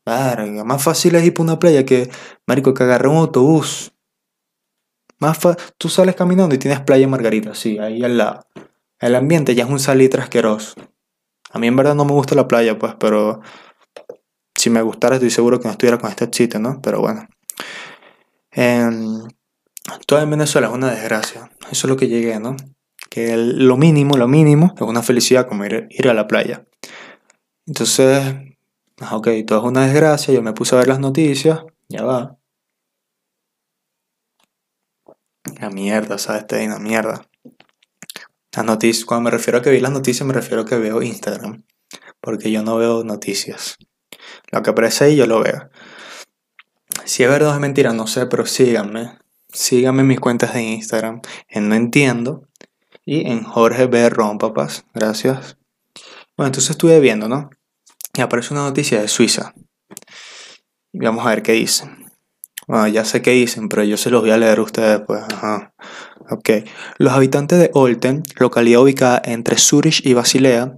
Más 0.06 0.84
fácil 0.84 1.14
es 1.14 1.24
ir 1.24 1.36
para 1.36 1.44
una 1.44 1.60
playa 1.60 1.86
que, 1.86 2.10
marico, 2.48 2.74
que 2.74 2.82
agarrar 2.82 3.10
un 3.10 3.18
autobús. 3.18 3.94
Más 5.20 5.38
Tú 5.78 5.88
sales 5.88 6.16
caminando 6.16 6.56
y 6.56 6.58
tienes 6.58 6.80
playa 6.80 7.08
Margarita, 7.08 7.54
sí, 7.54 7.78
ahí 7.78 8.02
al 8.04 8.18
lado. 8.18 8.48
El 8.98 9.14
ambiente 9.14 9.54
ya 9.54 9.66
es 9.66 9.70
un 9.70 9.80
salitre 9.80 10.20
asqueroso. 10.20 10.74
A 11.52 11.60
mí 11.60 11.68
en 11.68 11.76
verdad 11.76 11.94
no 11.94 12.06
me 12.06 12.14
gusta 12.14 12.34
la 12.34 12.48
playa, 12.48 12.80
pues, 12.80 12.96
pero 13.00 13.42
si 14.62 14.70
me 14.70 14.82
gustara 14.82 15.16
estoy 15.16 15.30
seguro 15.30 15.60
que 15.60 15.68
no 15.68 15.72
estuviera 15.72 15.98
con 15.98 16.10
este 16.10 16.30
chiste, 16.30 16.60
¿no? 16.60 16.82
Pero 16.82 17.02
bueno. 17.02 17.28
todo 20.08 20.22
en 20.22 20.30
Venezuela 20.30 20.68
es 20.68 20.74
una 20.74 20.92
desgracia. 20.92 21.52
Eso 21.72 21.88
es 21.88 21.90
lo 21.90 21.98
que 21.98 22.08
llegué, 22.08 22.40
¿no? 22.40 22.56
Que 23.10 23.36
lo 23.38 23.78
mínimo, 23.78 24.18
lo 24.18 24.28
mínimo 24.28 24.74
es 24.76 24.82
una 24.82 25.04
felicidad 25.04 25.48
como 25.48 25.66
ir, 25.66 25.88
ir 25.90 26.08
a 26.08 26.14
la 26.14 26.28
playa. 26.28 26.66
Entonces, 27.66 28.52
Ah, 29.04 29.16
ok, 29.18 29.30
todo 29.48 29.60
es 29.60 29.66
una 29.66 29.86
desgracia, 29.88 30.32
yo 30.32 30.44
me 30.44 30.54
puse 30.54 30.76
a 30.76 30.78
ver 30.78 30.88
las 30.88 31.00
noticias, 31.00 31.62
ya 31.90 32.04
va. 32.04 32.38
La 35.60 35.72
mierda, 35.72 36.20
¿sabes? 36.20 36.42
Está 36.42 36.58
una 36.64 36.78
mierda. 36.78 37.28
Las 38.56 38.66
noticias, 38.66 39.06
cuando 39.06 39.24
me 39.26 39.32
refiero 39.32 39.58
a 39.58 39.62
que 39.64 39.72
vi 39.72 39.80
las 39.80 39.92
noticias, 39.92 40.28
me 40.28 40.34
refiero 40.34 40.62
a 40.62 40.66
que 40.66 40.76
veo 40.78 41.02
Instagram. 41.02 41.64
Porque 42.20 42.52
yo 42.52 42.62
no 42.62 42.78
veo 42.78 43.04
noticias. 43.04 43.78
Lo 44.52 44.62
que 44.62 44.70
aparece 44.70 45.06
ahí 45.06 45.16
yo 45.16 45.26
lo 45.28 45.42
veo. 45.42 45.70
Si 47.06 47.24
es 47.24 47.30
verdad 47.30 47.52
o 47.52 47.54
es 47.54 47.60
mentira, 47.60 47.94
no 47.94 48.08
sé, 48.08 48.26
pero 48.26 48.46
síganme. 48.46 49.18
Síganme 49.52 50.02
en 50.02 50.08
mis 50.08 50.20
cuentas 50.20 50.54
de 50.54 50.64
Instagram. 50.64 51.22
En 51.48 51.70
No 51.70 51.76
Entiendo. 51.76 52.48
Y 53.06 53.30
en 53.30 53.44
Jorge 53.44 53.88
B. 53.88 54.10
Rompapas. 54.10 54.86
Gracias. 54.94 55.58
Bueno, 56.38 56.48
entonces 56.48 56.72
estuve 56.72 57.00
viendo, 57.00 57.28
¿no? 57.28 57.50
y 58.14 58.22
aparece 58.22 58.54
una 58.54 58.64
noticia 58.64 59.02
de 59.02 59.08
Suiza. 59.08 59.54
Vamos 60.94 61.26
a 61.26 61.30
ver 61.30 61.44
qué 61.44 61.54
dicen. 61.54 62.06
Bueno, 62.68 62.88
ya 62.88 63.06
sé 63.06 63.22
qué 63.22 63.32
dicen, 63.32 63.70
pero 63.70 63.84
yo 63.84 63.98
se 63.98 64.10
los 64.10 64.22
voy 64.22 64.32
a 64.32 64.38
leer 64.38 64.60
a 64.60 64.64
ustedes, 64.64 65.02
pues. 65.06 65.24
Ajá. 65.34 65.74
Ok. 66.30 66.50
Los 66.98 67.14
habitantes 67.14 67.60
de 67.60 67.72
Olten, 67.74 68.24
localidad 68.40 68.82
ubicada 68.82 69.22
entre 69.26 69.58
Zurich 69.58 70.06
y 70.06 70.14
Basilea, 70.14 70.78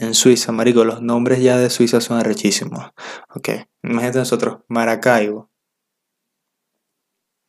en 0.00 0.14
Suiza, 0.14 0.52
marico, 0.52 0.84
los 0.84 1.02
nombres 1.02 1.42
ya 1.42 1.58
de 1.58 1.68
Suiza 1.70 2.00
son 2.00 2.18
arrechísimos. 2.18 2.92
Ok. 3.34 3.50
Imagínate 3.82 4.18
nosotros, 4.18 4.60
Maracaibo. 4.68 5.50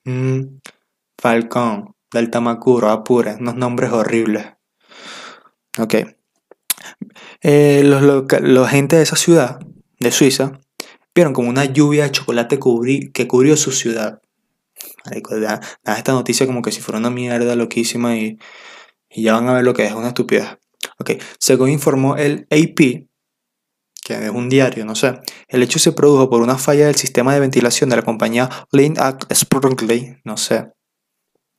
Mm, 0.06 0.60
Falcón, 1.18 1.96
del 2.12 2.30
Tamacuro, 2.30 2.90
Apure, 2.90 3.36
unos 3.40 3.56
nombres 3.56 3.92
horribles. 3.92 4.46
Ok. 5.80 5.96
Eh, 7.42 7.82
los, 7.86 8.02
los 8.42 8.70
gente 8.70 8.98
de 8.98 9.04
esa 9.04 9.16
ciudad, 9.16 9.60
de 10.00 10.12
Suiza, 10.12 10.60
vieron 11.16 11.34
como 11.34 11.50
una 11.50 11.66
lluvia 11.66 12.04
de 12.04 12.12
chocolate 12.12 12.60
que 13.14 13.28
cubrió 13.28 13.56
su 13.56 13.72
ciudad. 13.72 14.22
Marico, 15.06 15.40
da, 15.40 15.62
da 15.84 15.98
esta 15.98 16.12
noticia 16.12 16.46
como 16.46 16.62
que 16.62 16.72
si 16.72 16.82
fuera 16.82 17.00
una 17.00 17.10
mierda 17.10 17.56
loquísima 17.56 18.18
y, 18.18 18.38
y 19.10 19.24
ya 19.24 19.34
van 19.34 19.48
a 19.48 19.54
ver 19.54 19.64
lo 19.64 19.74
que 19.74 19.86
es 19.86 19.94
una 19.94 20.10
estupidez. 20.10 20.58
Según 21.40 21.70
informó 21.70 22.16
el 22.16 22.48
AP, 22.52 23.08
que 24.04 24.14
es 24.14 24.30
un 24.30 24.50
diario, 24.50 24.86
no 24.86 24.96
sé, 24.96 25.20
el 25.48 25.64
hecho 25.64 25.80
se 25.80 25.94
produjo 25.94 26.30
por 26.30 26.42
una 26.42 26.58
falla 26.58 26.88
del 26.88 26.96
sistema 26.96 27.34
de 27.34 27.40
ventilación 27.40 27.90
de 27.90 27.96
la 27.96 28.02
compañía 28.02 28.50
Lane 28.72 28.96
Sprungley, 29.34 30.18
no 30.26 30.38
sé, 30.38 30.74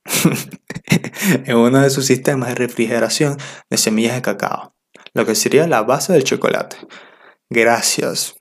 en 1.45 1.55
uno 1.55 1.81
de 1.81 1.89
sus 1.89 2.05
sistemas 2.05 2.49
de 2.49 2.55
refrigeración 2.55 3.37
de 3.69 3.77
semillas 3.77 4.15
de 4.15 4.21
cacao, 4.21 4.75
lo 5.13 5.25
que 5.25 5.35
sería 5.35 5.67
la 5.67 5.81
base 5.81 6.13
del 6.13 6.23
chocolate. 6.23 6.77
Gracias. 7.49 8.35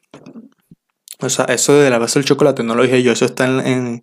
O 1.20 1.28
sea, 1.28 1.46
eso 1.46 1.74
de 1.74 1.90
la 1.90 1.98
base 1.98 2.18
del 2.18 2.26
chocolate 2.26 2.62
no 2.62 2.74
lo 2.74 2.82
dije 2.82 3.02
yo, 3.02 3.12
eso 3.12 3.24
está 3.24 3.46
en, 3.46 3.60
en, 3.66 4.02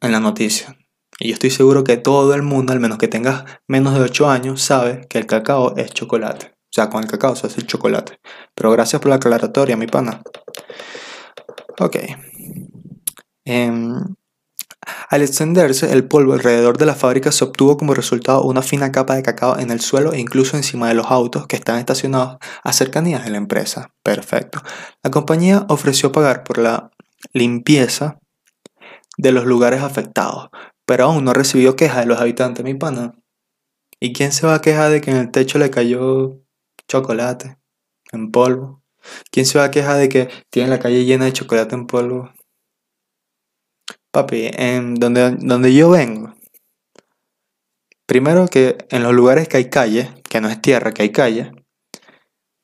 en 0.00 0.12
la 0.12 0.20
noticia. 0.20 0.76
Y 1.18 1.28
yo 1.28 1.34
estoy 1.34 1.50
seguro 1.50 1.84
que 1.84 1.96
todo 1.96 2.34
el 2.34 2.42
mundo, 2.42 2.72
al 2.72 2.80
menos 2.80 2.98
que 2.98 3.08
tenga 3.08 3.44
menos 3.68 3.94
de 3.94 4.00
8 4.00 4.30
años, 4.30 4.62
sabe 4.62 5.06
que 5.08 5.18
el 5.18 5.26
cacao 5.26 5.76
es 5.76 5.92
chocolate. 5.92 6.46
O 6.46 6.74
sea, 6.74 6.90
con 6.90 7.02
el 7.02 7.10
cacao 7.10 7.36
se 7.36 7.46
hace 7.46 7.60
el 7.60 7.66
chocolate. 7.66 8.18
Pero 8.54 8.72
gracias 8.72 9.00
por 9.00 9.10
la 9.10 9.16
aclaratoria, 9.16 9.76
mi 9.76 9.86
pana. 9.86 10.22
Ok. 11.78 11.96
Em, 13.44 13.94
al 15.08 15.22
extenderse 15.22 15.92
el 15.92 16.06
polvo 16.06 16.32
alrededor 16.32 16.78
de 16.78 16.86
la 16.86 16.94
fábrica 16.94 17.32
se 17.32 17.44
obtuvo 17.44 17.76
como 17.76 17.94
resultado 17.94 18.42
una 18.42 18.62
fina 18.62 18.92
capa 18.92 19.14
de 19.14 19.22
cacao 19.22 19.58
en 19.58 19.70
el 19.70 19.80
suelo 19.80 20.12
e 20.12 20.20
incluso 20.20 20.56
encima 20.56 20.88
de 20.88 20.94
los 20.94 21.06
autos 21.06 21.46
que 21.46 21.56
están 21.56 21.78
estacionados 21.78 22.38
a 22.62 22.72
cercanías 22.72 23.24
de 23.24 23.30
la 23.30 23.38
empresa. 23.38 23.94
Perfecto. 24.02 24.60
La 25.02 25.10
compañía 25.10 25.66
ofreció 25.68 26.12
pagar 26.12 26.44
por 26.44 26.58
la 26.58 26.90
limpieza 27.32 28.18
de 29.16 29.32
los 29.32 29.44
lugares 29.44 29.82
afectados, 29.82 30.48
pero 30.86 31.04
aún 31.04 31.24
no 31.24 31.32
recibió 31.32 31.76
queja 31.76 32.00
de 32.00 32.06
los 32.06 32.20
habitantes, 32.20 32.64
mi 32.64 32.74
pana. 32.74 33.14
¿Y 34.00 34.12
quién 34.12 34.32
se 34.32 34.46
va 34.46 34.56
a 34.56 34.60
quejar 34.60 34.90
de 34.90 35.00
que 35.00 35.10
en 35.10 35.16
el 35.16 35.30
techo 35.30 35.58
le 35.58 35.70
cayó 35.70 36.40
chocolate 36.88 37.58
en 38.12 38.30
polvo? 38.30 38.82
¿Quién 39.30 39.46
se 39.46 39.58
va 39.58 39.64
a 39.64 39.70
quejar 39.70 39.98
de 39.98 40.08
que 40.08 40.28
tiene 40.50 40.68
la 40.68 40.78
calle 40.78 41.04
llena 41.04 41.26
de 41.26 41.32
chocolate 41.32 41.74
en 41.74 41.86
polvo? 41.86 42.32
Papi, 44.10 44.50
en 44.52 44.94
donde, 44.94 45.32
donde 45.40 45.74
yo 45.74 45.90
vengo, 45.90 46.34
primero 48.06 48.46
que 48.46 48.78
en 48.90 49.02
los 49.02 49.12
lugares 49.12 49.48
que 49.48 49.56
hay 49.56 49.70
calle, 49.70 50.14
que 50.28 50.40
no 50.40 50.48
es 50.48 50.60
tierra, 50.60 50.92
que 50.92 51.02
hay 51.02 51.12
calle, 51.12 51.52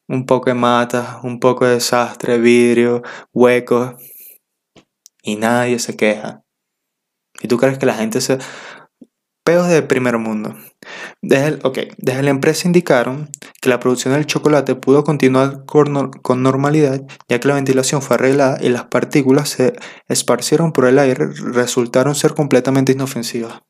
un 0.08 0.26
poco 0.26 0.50
de 0.50 0.54
matas, 0.54 1.22
un 1.22 1.40
poco 1.40 1.66
de 1.66 1.74
desastre, 1.74 2.38
vidrio, 2.38 3.02
huecos, 3.32 3.94
y 5.22 5.36
nadie 5.36 5.78
se 5.78 5.96
queja. 5.96 6.42
¿Y 7.40 7.48
tú 7.48 7.56
crees 7.58 7.78
que 7.78 7.86
la 7.86 7.94
gente 7.94 8.20
se... 8.20 8.38
Peos 9.44 9.68
de 9.68 9.82
primer 9.82 10.18
mundo. 10.18 10.54
Desde, 11.22 11.46
el- 11.48 11.60
ok, 11.64 11.78
desde 11.96 12.22
la 12.22 12.30
empresa 12.30 12.68
indicaron 12.68 13.30
que 13.60 13.68
la 13.70 13.80
producción 13.80 14.14
del 14.14 14.26
chocolate 14.26 14.74
pudo 14.74 15.02
continuar 15.02 15.64
con, 15.64 16.10
con 16.12 16.42
normalidad 16.42 17.00
ya 17.28 17.40
que 17.40 17.48
la 17.48 17.54
ventilación 17.54 18.02
fue 18.02 18.16
arreglada 18.16 18.58
y 18.60 18.68
las 18.68 18.84
partículas 18.84 19.48
se 19.48 19.72
esparcieron 20.08 20.72
por 20.72 20.84
el 20.86 20.98
aire 20.98 21.26
resultaron 21.52 22.14
ser 22.14 22.34
completamente 22.34 22.92
inofensivas. 22.92 23.60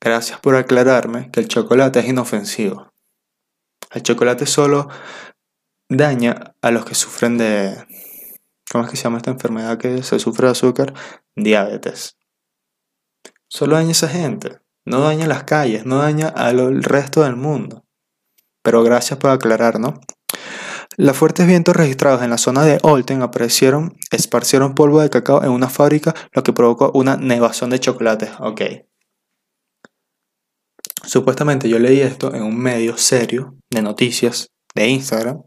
Gracias 0.00 0.40
por 0.40 0.56
aclararme 0.56 1.30
que 1.30 1.40
el 1.40 1.48
chocolate 1.48 2.00
es 2.00 2.08
inofensivo. 2.08 2.90
El 3.92 4.02
chocolate 4.02 4.46
solo 4.46 4.88
daña 5.90 6.54
a 6.62 6.70
los 6.70 6.84
que 6.84 6.94
sufren 6.94 7.38
de... 7.38 7.86
¿Cómo 8.72 8.84
es 8.84 8.90
que 8.90 8.96
se 8.96 9.02
llama 9.02 9.18
esta 9.18 9.30
enfermedad 9.30 9.76
que 9.76 10.02
se 10.02 10.18
sufre 10.18 10.46
de 10.46 10.52
azúcar? 10.52 10.94
Diabetes. 11.36 12.16
Solo 13.46 13.76
daña 13.76 13.88
a 13.88 13.92
esa 13.92 14.08
gente. 14.08 14.60
No 14.86 15.00
daña 15.00 15.26
las 15.26 15.44
calles, 15.44 15.84
no 15.84 15.98
daña 15.98 16.28
al 16.28 16.82
resto 16.82 17.22
del 17.22 17.36
mundo. 17.36 17.84
Pero 18.62 18.82
gracias 18.82 19.18
por 19.18 19.28
aclarar, 19.28 19.78
¿no? 19.78 20.00
Los 20.96 21.18
fuertes 21.18 21.46
vientos 21.46 21.76
registrados 21.76 22.22
en 22.22 22.30
la 22.30 22.38
zona 22.38 22.64
de 22.64 22.78
Olten 22.82 23.20
aparecieron, 23.20 23.94
esparcieron 24.10 24.74
polvo 24.74 25.02
de 25.02 25.10
cacao 25.10 25.44
en 25.44 25.50
una 25.50 25.68
fábrica, 25.68 26.14
lo 26.32 26.42
que 26.42 26.54
provocó 26.54 26.92
una 26.94 27.18
nevazón 27.18 27.68
de 27.68 27.78
chocolate. 27.78 28.30
Ok. 28.38 28.62
Supuestamente 31.04 31.68
yo 31.68 31.78
leí 31.78 32.00
esto 32.00 32.34
en 32.34 32.42
un 32.42 32.56
medio 32.56 32.96
serio 32.96 33.54
de 33.70 33.82
noticias 33.82 34.48
de 34.74 34.88
Instagram. 34.88 35.42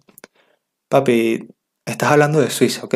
Papi, 0.89 1.54
estás 1.85 2.11
hablando 2.11 2.41
de 2.41 2.49
Suiza, 2.49 2.83
¿ok? 2.85 2.95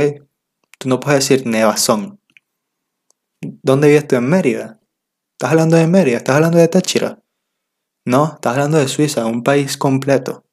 Tú 0.77 0.89
no 0.89 0.99
puedes 0.99 1.27
decir 1.27 1.45
nevazón. 1.47 2.19
¿Dónde 3.41 3.87
vives 3.87 4.07
tú 4.07 4.15
en 4.15 4.29
Mérida? 4.29 4.79
¿Estás 5.33 5.51
hablando 5.51 5.77
de 5.77 5.87
Mérida? 5.87 6.17
¿Estás 6.17 6.35
hablando 6.35 6.57
de 6.57 6.67
Táchira? 6.67 7.23
No, 8.05 8.33
estás 8.35 8.53
hablando 8.53 8.77
de 8.77 8.87
Suiza, 8.87 9.25
un 9.25 9.43
país 9.43 9.77
completo. 9.77 10.45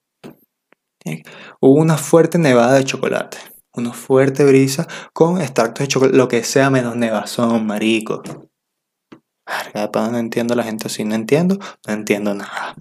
Hubo 1.60 1.80
una 1.80 1.96
fuerte 1.96 2.38
nevada 2.38 2.74
de 2.74 2.84
chocolate, 2.84 3.38
una 3.72 3.92
fuerte 3.92 4.44
brisa 4.44 4.88
con 5.12 5.40
extractos 5.40 5.84
de 5.84 5.88
chocolate, 5.88 6.16
lo 6.16 6.28
que 6.28 6.42
sea 6.42 6.68
menos 6.70 6.96
nevazón, 6.96 7.66
marico. 7.66 8.22
No 9.94 10.18
entiendo 10.18 10.56
la 10.56 10.64
gente 10.64 10.88
así, 10.88 11.04
no 11.04 11.14
entiendo, 11.14 11.58
no 11.86 11.94
entiendo 11.94 12.34
nada. 12.34 12.74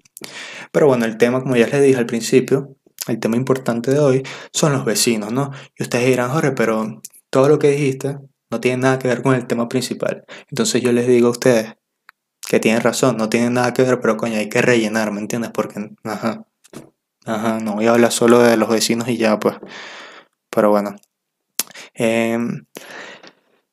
Pero 0.71 0.87
bueno, 0.87 1.05
el 1.05 1.17
tema, 1.17 1.41
como 1.41 1.55
ya 1.55 1.67
les 1.67 1.83
dije 1.83 1.99
al 1.99 2.07
principio, 2.07 2.75
el 3.07 3.19
tema 3.19 3.37
importante 3.37 3.91
de 3.91 3.99
hoy 3.99 4.23
son 4.53 4.73
los 4.73 4.85
vecinos, 4.85 5.31
¿no? 5.31 5.51
Y 5.77 5.83
ustedes 5.83 6.07
dirán, 6.07 6.31
Jorge, 6.31 6.51
pero 6.51 7.01
todo 7.29 7.49
lo 7.49 7.59
que 7.59 7.71
dijiste 7.71 8.17
no 8.49 8.59
tiene 8.59 8.77
nada 8.77 8.99
que 8.99 9.07
ver 9.07 9.21
con 9.21 9.35
el 9.35 9.47
tema 9.47 9.67
principal. 9.67 10.25
Entonces 10.49 10.81
yo 10.81 10.91
les 10.91 11.07
digo 11.07 11.27
a 11.27 11.31
ustedes 11.31 11.75
que 12.47 12.59
tienen 12.59 12.81
razón, 12.81 13.17
no 13.17 13.29
tienen 13.29 13.53
nada 13.53 13.73
que 13.73 13.83
ver, 13.83 13.99
pero 13.99 14.17
coño, 14.17 14.37
hay 14.37 14.49
que 14.49 14.61
rellenar, 14.61 15.11
¿me 15.11 15.19
entiendes? 15.19 15.51
Porque, 15.51 15.91
ajá, 16.03 16.45
ajá, 17.25 17.59
no 17.59 17.75
voy 17.75 17.87
a 17.87 17.91
hablar 17.91 18.11
solo 18.11 18.39
de 18.39 18.57
los 18.57 18.69
vecinos 18.69 19.07
y 19.09 19.17
ya, 19.17 19.39
pues. 19.39 19.55
Pero 20.49 20.69
bueno. 20.69 20.95
Em, 21.93 22.65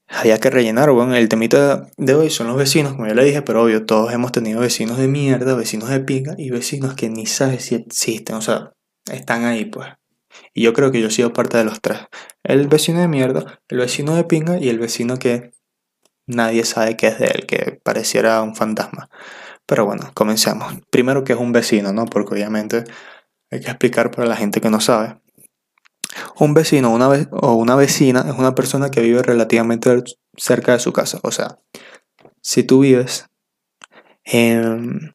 había 0.08 0.38
que 0.38 0.50
rellenar, 0.50 0.90
bueno, 0.90 1.14
el 1.16 1.28
temita 1.28 1.88
de 1.96 2.14
hoy 2.14 2.30
son 2.30 2.46
los 2.48 2.56
vecinos, 2.56 2.92
como 2.92 3.06
ya 3.06 3.14
le 3.14 3.24
dije, 3.24 3.42
pero 3.42 3.62
obvio, 3.62 3.86
todos 3.86 4.12
hemos 4.12 4.32
tenido 4.32 4.60
vecinos 4.60 4.98
de 4.98 5.08
mierda, 5.08 5.54
vecinos 5.54 5.88
de 5.88 6.00
pinga 6.00 6.34
y 6.38 6.50
vecinos 6.50 6.94
que 6.94 7.08
ni 7.08 7.26
sabes 7.26 7.64
si 7.64 7.76
existen, 7.76 8.36
o 8.36 8.42
sea, 8.42 8.72
están 9.10 9.44
ahí, 9.44 9.64
pues. 9.64 9.88
Y 10.54 10.62
yo 10.62 10.72
creo 10.72 10.90
que 10.90 11.00
yo 11.00 11.08
he 11.08 11.10
sido 11.10 11.32
parte 11.32 11.58
de 11.58 11.64
los 11.64 11.80
tres. 11.80 11.98
El 12.42 12.68
vecino 12.68 13.00
de 13.00 13.08
mierda, 13.08 13.60
el 13.68 13.78
vecino 13.78 14.14
de 14.14 14.24
pinga 14.24 14.58
y 14.58 14.68
el 14.68 14.78
vecino 14.78 15.18
que 15.18 15.52
nadie 16.26 16.64
sabe 16.64 16.96
qué 16.96 17.08
es 17.08 17.18
de 17.18 17.26
él, 17.26 17.46
que 17.46 17.80
pareciera 17.82 18.42
un 18.42 18.56
fantasma. 18.56 19.10
Pero 19.66 19.86
bueno, 19.86 20.10
comencemos. 20.14 20.74
Primero 20.90 21.24
que 21.24 21.32
es 21.34 21.38
un 21.38 21.52
vecino, 21.52 21.92
¿no? 21.92 22.06
Porque 22.06 22.34
obviamente 22.34 22.84
hay 23.50 23.60
que 23.60 23.68
explicar 23.68 24.10
para 24.10 24.26
la 24.26 24.36
gente 24.36 24.60
que 24.60 24.70
no 24.70 24.80
sabe. 24.80 25.18
Un 26.38 26.54
vecino 26.54 26.90
una 26.90 27.08
o 27.30 27.54
una 27.54 27.74
vecina 27.74 28.24
es 28.26 28.38
una 28.38 28.54
persona 28.54 28.90
que 28.90 29.00
vive 29.00 29.22
relativamente 29.22 30.02
cerca 30.36 30.72
de 30.72 30.78
su 30.78 30.92
casa. 30.92 31.18
O 31.22 31.30
sea, 31.30 31.58
si 32.40 32.64
tú 32.64 32.80
vives 32.80 33.28
en 34.24 35.14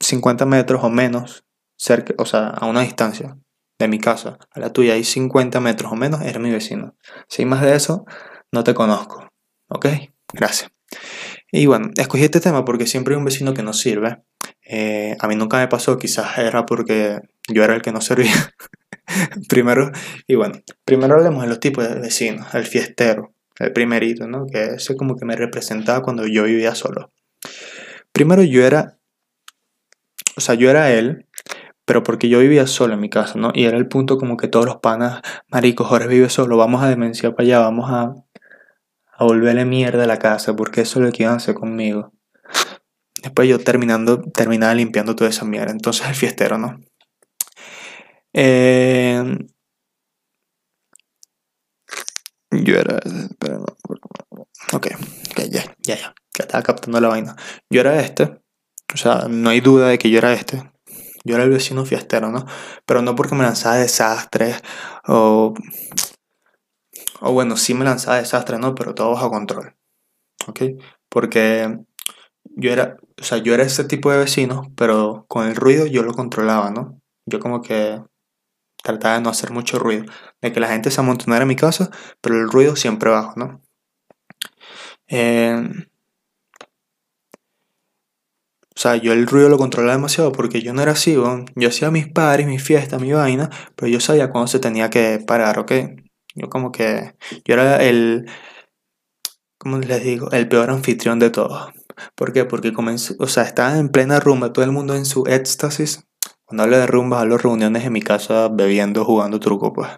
50 0.00 0.46
metros 0.46 0.82
o 0.84 0.90
menos, 0.90 1.45
cerca, 1.76 2.14
o 2.18 2.26
sea, 2.26 2.48
a 2.48 2.66
una 2.66 2.80
distancia 2.80 3.36
de 3.78 3.88
mi 3.88 3.98
casa 3.98 4.38
a 4.50 4.60
la 4.60 4.72
tuya 4.72 4.94
hay 4.94 5.04
50 5.04 5.60
metros 5.60 5.92
o 5.92 5.96
menos, 5.96 6.22
eres 6.22 6.40
mi 6.40 6.50
vecino. 6.50 6.96
Si 7.28 7.42
hay 7.42 7.46
más 7.46 7.62
de 7.62 7.74
eso, 7.76 8.06
no 8.52 8.64
te 8.64 8.74
conozco. 8.74 9.28
¿Ok? 9.68 9.86
Gracias. 10.32 10.70
Y 11.52 11.66
bueno, 11.66 11.90
escogí 11.96 12.24
este 12.24 12.40
tema 12.40 12.64
porque 12.64 12.86
siempre 12.86 13.14
hay 13.14 13.18
un 13.18 13.24
vecino 13.24 13.54
que 13.54 13.62
no 13.62 13.72
sirve. 13.72 14.22
Eh, 14.64 15.16
a 15.20 15.28
mí 15.28 15.36
nunca 15.36 15.58
me 15.58 15.68
pasó, 15.68 15.98
quizás 15.98 16.38
era 16.38 16.66
porque 16.66 17.20
yo 17.48 17.64
era 17.64 17.74
el 17.74 17.82
que 17.82 17.92
no 17.92 18.00
servía. 18.00 18.32
primero, 19.48 19.90
y 20.26 20.34
bueno, 20.34 20.60
primero 20.84 21.14
hablemos 21.14 21.42
de 21.42 21.48
los 21.48 21.60
tipos 21.60 21.88
de 21.88 22.00
vecinos. 22.00 22.54
El 22.54 22.66
fiestero, 22.66 23.34
el 23.58 23.72
primerito, 23.72 24.26
¿no? 24.26 24.46
Que 24.46 24.74
ese 24.76 24.96
como 24.96 25.16
que 25.16 25.24
me 25.24 25.36
representaba 25.36 26.02
cuando 26.02 26.26
yo 26.26 26.44
vivía 26.44 26.74
solo. 26.74 27.12
Primero 28.12 28.42
yo 28.42 28.66
era, 28.66 28.98
o 30.36 30.40
sea, 30.40 30.54
yo 30.54 30.70
era 30.70 30.92
él, 30.92 31.25
pero 31.86 32.02
porque 32.02 32.28
yo 32.28 32.40
vivía 32.40 32.66
solo 32.66 32.94
en 32.94 33.00
mi 33.00 33.08
casa, 33.08 33.38
¿no? 33.38 33.52
Y 33.54 33.64
era 33.64 33.78
el 33.78 33.88
punto 33.88 34.18
como 34.18 34.36
que 34.36 34.48
todos 34.48 34.66
los 34.66 34.76
panas, 34.76 35.22
maricos, 35.48 35.86
Jorge 35.86 36.08
vive 36.08 36.28
solo, 36.28 36.58
vamos 36.58 36.82
a 36.82 36.88
demencia 36.88 37.30
para 37.30 37.44
allá, 37.44 37.58
vamos 37.60 37.90
a, 37.90 38.14
a 39.16 39.24
volverle 39.24 39.64
mierda 39.64 40.04
a 40.04 40.06
la 40.06 40.18
casa, 40.18 40.54
porque 40.54 40.82
eso 40.82 40.98
es 41.00 41.06
lo 41.06 41.12
que 41.12 41.22
iban 41.22 41.34
a 41.34 41.36
hacer 41.38 41.54
conmigo. 41.54 42.12
Después 43.22 43.48
yo 43.48 43.58
terminando, 43.58 44.20
terminaba 44.22 44.74
limpiando 44.74 45.16
toda 45.16 45.30
esa 45.30 45.44
mierda. 45.44 45.72
Entonces 45.72 46.06
el 46.06 46.14
fiestero, 46.14 46.58
¿no? 46.58 46.78
Eh, 48.32 49.38
yo 52.50 52.76
era. 52.76 53.00
Pero 53.38 53.58
no, 53.58 53.64
ok, 54.72 54.88
ya, 55.50 55.64
ya, 55.80 55.96
ya. 55.96 56.14
Que 56.32 56.42
estaba 56.42 56.62
captando 56.62 57.00
la 57.00 57.08
vaina. 57.08 57.36
Yo 57.70 57.80
era 57.80 58.00
este. 58.00 58.24
O 58.92 58.96
sea, 58.96 59.26
no 59.28 59.50
hay 59.50 59.60
duda 59.60 59.88
de 59.88 59.98
que 59.98 60.10
yo 60.10 60.18
era 60.18 60.32
este. 60.32 60.62
Yo 61.26 61.34
era 61.34 61.44
el 61.44 61.50
vecino 61.50 61.84
fiestero, 61.84 62.30
¿no? 62.30 62.46
Pero 62.86 63.02
no 63.02 63.16
porque 63.16 63.34
me 63.34 63.42
lanzaba 63.42 63.76
desastres 63.76 64.62
o... 65.06 65.54
O 67.20 67.32
bueno, 67.32 67.56
sí 67.56 67.74
me 67.74 67.84
lanzaba 67.84 68.18
desastres, 68.18 68.60
¿no? 68.60 68.74
Pero 68.74 68.94
todo 68.94 69.12
bajo 69.12 69.30
control. 69.30 69.74
¿Ok? 70.46 70.60
Porque 71.08 71.78
yo 72.56 72.72
era, 72.72 72.96
o 73.20 73.24
sea, 73.24 73.38
yo 73.38 73.54
era 73.54 73.64
ese 73.64 73.84
tipo 73.84 74.10
de 74.10 74.18
vecino, 74.18 74.72
pero 74.76 75.26
con 75.28 75.46
el 75.46 75.56
ruido 75.56 75.86
yo 75.86 76.02
lo 76.02 76.12
controlaba, 76.14 76.70
¿no? 76.70 77.00
Yo 77.26 77.40
como 77.40 77.60
que 77.62 78.00
trataba 78.82 79.16
de 79.16 79.22
no 79.22 79.30
hacer 79.30 79.50
mucho 79.50 79.78
ruido, 79.78 80.04
de 80.40 80.52
que 80.52 80.60
la 80.60 80.68
gente 80.68 80.90
se 80.90 81.00
amontonara 81.00 81.42
en 81.42 81.48
mi 81.48 81.56
casa, 81.56 81.90
pero 82.20 82.36
el 82.36 82.48
ruido 82.48 82.76
siempre 82.76 83.10
bajo, 83.10 83.34
¿no? 83.36 83.62
Eh, 85.08 85.68
o 88.76 88.78
sea, 88.78 88.96
yo 88.96 89.14
el 89.14 89.26
ruido 89.26 89.48
lo 89.48 89.56
controlaba 89.56 89.96
demasiado 89.96 90.32
porque 90.32 90.60
yo 90.60 90.74
no 90.74 90.82
era 90.82 90.92
así, 90.92 91.14
yo 91.14 91.68
hacía 91.68 91.90
mis 91.90 92.08
pares, 92.08 92.46
mis 92.46 92.62
fiestas, 92.62 93.00
mi 93.00 93.10
vaina, 93.10 93.48
pero 93.74 93.88
yo 93.88 94.00
sabía 94.00 94.30
cuándo 94.30 94.48
se 94.48 94.58
tenía 94.58 94.90
que 94.90 95.18
parar, 95.26 95.58
¿ok? 95.58 95.72
Yo 96.34 96.50
como 96.50 96.72
que, 96.72 97.14
yo 97.46 97.54
era 97.54 97.82
el, 97.82 98.26
¿cómo 99.56 99.78
les 99.78 100.04
digo? 100.04 100.30
El 100.30 100.46
peor 100.48 100.68
anfitrión 100.68 101.18
de 101.18 101.30
todos. 101.30 101.72
¿Por 102.14 102.34
qué? 102.34 102.44
Porque 102.44 102.74
comencé, 102.74 103.14
o 103.18 103.26
sea, 103.28 103.44
estaba 103.44 103.78
en 103.78 103.88
plena 103.88 104.20
rumba, 104.20 104.52
todo 104.52 104.64
el 104.66 104.72
mundo 104.72 104.94
en 104.94 105.06
su 105.06 105.24
éxtasis. 105.26 106.06
Cuando 106.44 106.64
hablo 106.64 106.76
de 106.78 106.86
rumba, 106.86 107.20
hablo 107.20 107.38
reuniones 107.38 107.84
en 107.84 107.92
mi 107.94 108.02
casa 108.02 108.48
bebiendo, 108.48 109.06
jugando 109.06 109.40
truco, 109.40 109.72
pues. 109.72 109.88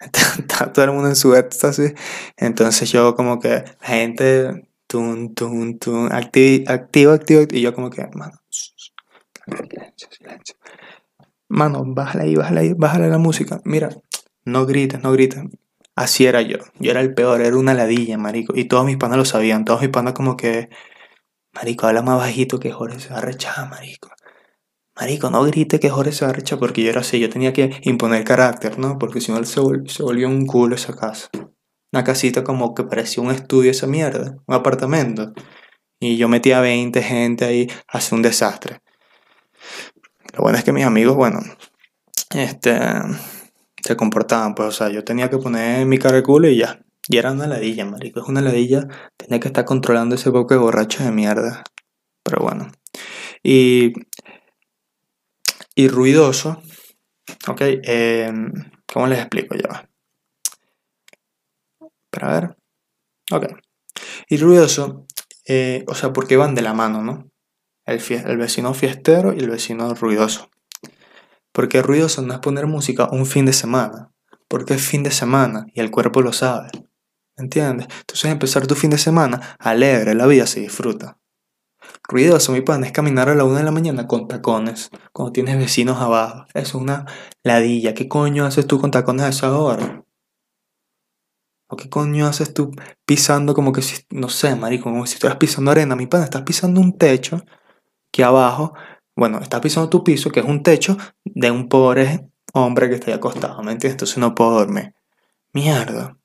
Todo 0.74 0.84
el 0.84 0.92
mundo 0.92 1.08
en 1.08 1.16
su 1.16 1.34
éxtasis. 1.34 1.94
Entonces 2.36 2.90
yo 2.90 3.14
como 3.14 3.40
que, 3.40 3.64
la 3.80 3.86
gente 3.86 4.68
Tun, 4.86 5.34
tun, 5.34 5.78
tun. 5.78 6.12
Activo, 6.12 6.70
activo, 6.70 7.12
activo. 7.12 7.42
Y 7.50 7.60
yo 7.60 7.74
como 7.74 7.90
que, 7.90 8.06
mano, 8.14 8.38
silencio, 8.50 10.08
silencio. 10.10 10.56
Mano, 11.48 11.82
bájala 11.86 12.24
ahí, 12.24 12.36
bájala 12.36 12.60
ahí, 12.60 12.72
bájala 12.74 13.08
la 13.08 13.18
música. 13.18 13.60
Mira, 13.64 13.90
no 14.44 14.66
grites, 14.66 15.02
no 15.02 15.12
grites. 15.12 15.42
Así 15.96 16.26
era 16.26 16.42
yo. 16.42 16.58
Yo 16.78 16.90
era 16.90 17.00
el 17.00 17.14
peor, 17.14 17.40
era 17.40 17.56
una 17.56 17.74
ladilla, 17.74 18.18
marico. 18.18 18.52
Y 18.56 18.66
todos 18.66 18.84
mis 18.84 18.96
panas 18.96 19.18
lo 19.18 19.24
sabían. 19.24 19.64
Todos 19.64 19.80
mis 19.80 19.90
panas 19.90 20.12
como 20.14 20.36
que, 20.36 20.68
marico, 21.52 21.86
habla 21.86 22.02
más 22.02 22.18
bajito 22.18 22.60
que 22.60 22.72
Jorge 22.72 23.00
se 23.00 23.10
va 23.10 23.18
a 23.18 23.22
rechar, 23.22 23.68
marico. 23.70 24.10
Marico, 24.96 25.30
no 25.30 25.42
grite 25.44 25.80
que 25.80 25.90
Jorge 25.90 26.12
se 26.12 26.24
va 26.24 26.30
a 26.30 26.34
rechar 26.34 26.58
porque 26.58 26.82
yo 26.82 26.90
era 26.90 27.00
así. 27.00 27.18
Yo 27.20 27.30
tenía 27.30 27.52
que 27.52 27.80
imponer 27.82 28.24
carácter, 28.24 28.78
¿no? 28.78 28.98
Porque 28.98 29.20
si 29.20 29.32
no 29.32 29.42
se, 29.44 29.60
se 29.86 30.02
volvió 30.02 30.28
un 30.28 30.46
culo 30.46 30.76
esa 30.76 30.94
casa 30.94 31.28
una 31.92 32.04
casita 32.04 32.44
como 32.44 32.74
que 32.74 32.84
parecía 32.84 33.22
un 33.22 33.30
estudio 33.30 33.70
esa 33.70 33.86
mierda, 33.86 34.36
un 34.46 34.54
apartamento. 34.54 35.32
Y 36.00 36.16
yo 36.16 36.28
metía 36.28 36.60
20 36.60 37.02
gente 37.02 37.44
ahí, 37.44 37.68
hace 37.88 38.14
un 38.14 38.22
desastre. 38.22 38.80
Lo 40.34 40.42
bueno 40.42 40.58
es 40.58 40.64
que 40.64 40.72
mis 40.72 40.84
amigos, 40.84 41.16
bueno, 41.16 41.40
este, 42.34 42.78
se 43.82 43.96
comportaban, 43.96 44.54
pues, 44.54 44.68
o 44.68 44.72
sea, 44.72 44.90
yo 44.90 45.04
tenía 45.04 45.30
que 45.30 45.38
poner 45.38 45.86
mi 45.86 45.98
cara 45.98 46.16
de 46.16 46.22
culo 46.22 46.48
y 46.48 46.58
ya. 46.58 46.80
Y 47.08 47.18
era 47.18 47.32
una 47.32 47.46
ladilla, 47.46 47.84
marico, 47.84 48.20
es 48.20 48.28
una 48.28 48.40
ladilla. 48.42 48.86
Tenía 49.16 49.38
que 49.40 49.48
estar 49.48 49.64
controlando 49.64 50.16
ese 50.16 50.30
poco 50.32 50.54
de 50.54 50.60
borracho 50.60 51.04
de 51.04 51.12
mierda. 51.12 51.62
Pero 52.24 52.42
bueno. 52.42 52.70
Y, 53.42 53.92
y 55.74 55.88
ruidoso. 55.88 56.60
Ok, 57.48 57.60
eh, 57.62 58.32
¿cómo 58.92 59.06
les 59.06 59.20
explico 59.20 59.54
ya? 59.54 59.88
Para 62.16 62.32
ver. 62.32 62.56
Ok. 63.30 63.46
Y 64.30 64.38
ruidoso, 64.38 65.06
eh, 65.46 65.84
o 65.86 65.94
sea, 65.94 66.14
porque 66.14 66.38
van 66.38 66.54
de 66.54 66.62
la 66.62 66.72
mano, 66.72 67.02
¿no? 67.02 67.30
El, 67.84 68.38
vecino 68.38 68.72
fiestero 68.72 69.34
y 69.34 69.40
el 69.40 69.50
vecino 69.50 69.94
ruidoso. 69.94 70.48
Porque 71.52 71.82
ruidoso 71.82 72.22
no 72.22 72.32
es 72.32 72.40
poner 72.40 72.66
música 72.66 73.08
un 73.12 73.26
fin 73.26 73.44
de 73.44 73.52
semana. 73.52 74.12
Porque 74.48 74.74
es 74.74 74.82
fin 74.82 75.02
de 75.02 75.10
semana 75.10 75.66
y 75.74 75.80
el 75.80 75.90
cuerpo 75.90 76.22
lo 76.22 76.32
sabe. 76.32 76.70
¿Entiendes? 77.36 77.88
Entonces 78.00 78.30
empezar 78.30 78.66
tu 78.66 78.74
fin 78.74 78.90
de 78.90 78.98
semana 78.98 79.56
alegre, 79.58 80.14
la 80.14 80.26
vida 80.26 80.46
se 80.46 80.60
disfruta. 80.60 81.18
Ruidoso, 82.08 82.52
mi 82.52 82.62
pan, 82.62 82.82
es 82.84 82.92
caminar 82.92 83.28
a 83.28 83.34
la 83.34 83.44
una 83.44 83.58
de 83.58 83.64
la 83.64 83.72
mañana 83.72 84.06
con 84.06 84.26
tacones, 84.26 84.90
cuando 85.12 85.32
tienes 85.32 85.58
vecinos 85.58 86.00
abajo. 86.00 86.46
Es 86.54 86.74
una 86.74 87.04
ladilla. 87.42 87.92
¿Qué 87.92 88.08
coño 88.08 88.46
haces 88.46 88.66
tú 88.66 88.80
con 88.80 88.90
tacones 88.90 89.26
a 89.26 89.28
esa 89.28 89.56
hora? 89.56 90.05
¿O 91.68 91.76
qué 91.76 91.90
coño 91.90 92.26
haces 92.26 92.54
tú 92.54 92.70
pisando 93.04 93.54
como 93.54 93.72
que 93.72 93.82
si, 93.82 94.04
no 94.10 94.28
sé, 94.28 94.54
marico, 94.54 94.84
como 94.84 95.06
si 95.06 95.14
estuvieras 95.14 95.38
pisando 95.38 95.70
arena? 95.70 95.96
Mi 95.96 96.06
pana, 96.06 96.24
estás 96.24 96.42
pisando 96.42 96.80
un 96.80 96.96
techo 96.96 97.42
que 98.12 98.22
abajo, 98.22 98.74
bueno, 99.16 99.40
estás 99.40 99.60
pisando 99.60 99.88
tu 99.88 100.04
piso, 100.04 100.30
que 100.30 100.40
es 100.40 100.46
un 100.46 100.62
techo 100.62 100.96
de 101.24 101.50
un 101.50 101.68
pobre 101.68 102.30
hombre 102.52 102.88
que 102.88 102.94
está 102.94 103.10
ahí 103.10 103.16
acostado, 103.16 103.62
¿me 103.62 103.72
entiendes? 103.72 103.92
Entonces 103.92 104.18
no 104.18 104.34
puedo 104.34 104.52
dormir. 104.52 104.94
Mierda. 105.52 106.16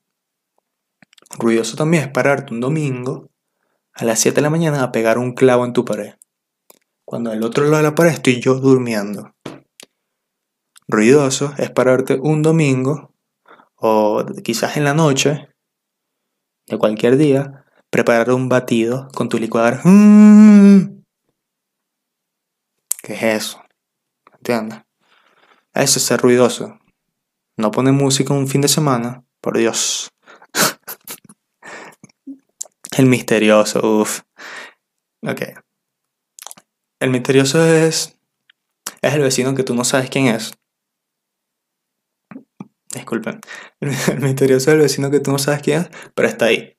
Ruidoso 1.39 1.75
también 1.75 2.04
es 2.04 2.10
pararte 2.10 2.54
un 2.54 2.60
domingo 2.60 3.30
a 3.93 4.06
las 4.06 4.19
7 4.19 4.36
de 4.36 4.41
la 4.41 4.49
mañana 4.49 4.84
a 4.84 4.91
pegar 4.91 5.17
un 5.17 5.34
clavo 5.34 5.65
en 5.65 5.73
tu 5.73 5.86
pared. 5.86 6.15
Cuando 7.04 7.32
al 7.32 7.43
otro 7.43 7.65
lado 7.65 7.77
de 7.77 7.84
la 7.84 7.95
pared 7.95 8.12
estoy 8.12 8.39
yo 8.39 8.56
durmiendo. 8.56 9.34
Ruidoso 10.88 11.54
es 11.58 11.71
pararte 11.71 12.19
un 12.21 12.41
domingo 12.41 13.11
o 13.82 14.24
quizás 14.44 14.78
en 14.78 14.84
la 14.84 14.94
noche 14.94 15.50
de 16.67 16.78
cualquier 16.78 17.17
día, 17.17 17.65
preparar 17.89 18.32
un 18.32 18.48
batido 18.48 19.10
con 19.13 19.28
tu 19.28 19.38
licuadora. 19.38 19.82
Mm. 19.84 21.02
¿Qué 23.02 23.13
es 23.13 23.24
eso? 23.24 23.63
¿Entiendes? 24.34 24.80
Eso 25.74 26.00
es 26.00 26.06
ser 26.06 26.22
ruidoso. 26.22 26.78
No 27.58 27.72
poner 27.72 27.94
música 27.94 28.34
un 28.34 28.48
fin 28.48 28.62
de 28.62 28.67
semana, 28.67 29.24
por 29.41 29.58
Dios. 29.58 30.12
el 32.98 33.06
misterioso, 33.08 33.82
uff. 33.84 34.22
Ok. 35.24 35.41
El 37.00 37.10
misterioso 37.10 37.65
es. 37.65 38.17
Es 39.02 39.13
el 39.15 39.22
vecino 39.22 39.56
que 39.56 39.63
tú 39.63 39.74
no 39.74 39.84
sabes 39.84 40.12
quién 40.12 40.28
es. 40.28 40.54
Disculpen. 42.93 43.39
El 43.80 44.19
misterioso 44.21 44.71
del 44.71 44.82
vecino 44.82 45.10
que 45.12 45.19
tú 45.19 45.32
no 45.32 45.39
sabes 45.39 45.62
quién 45.62 45.82
es, 45.82 45.89
pero 46.13 46.27
está 46.27 46.45
ahí. 46.45 46.77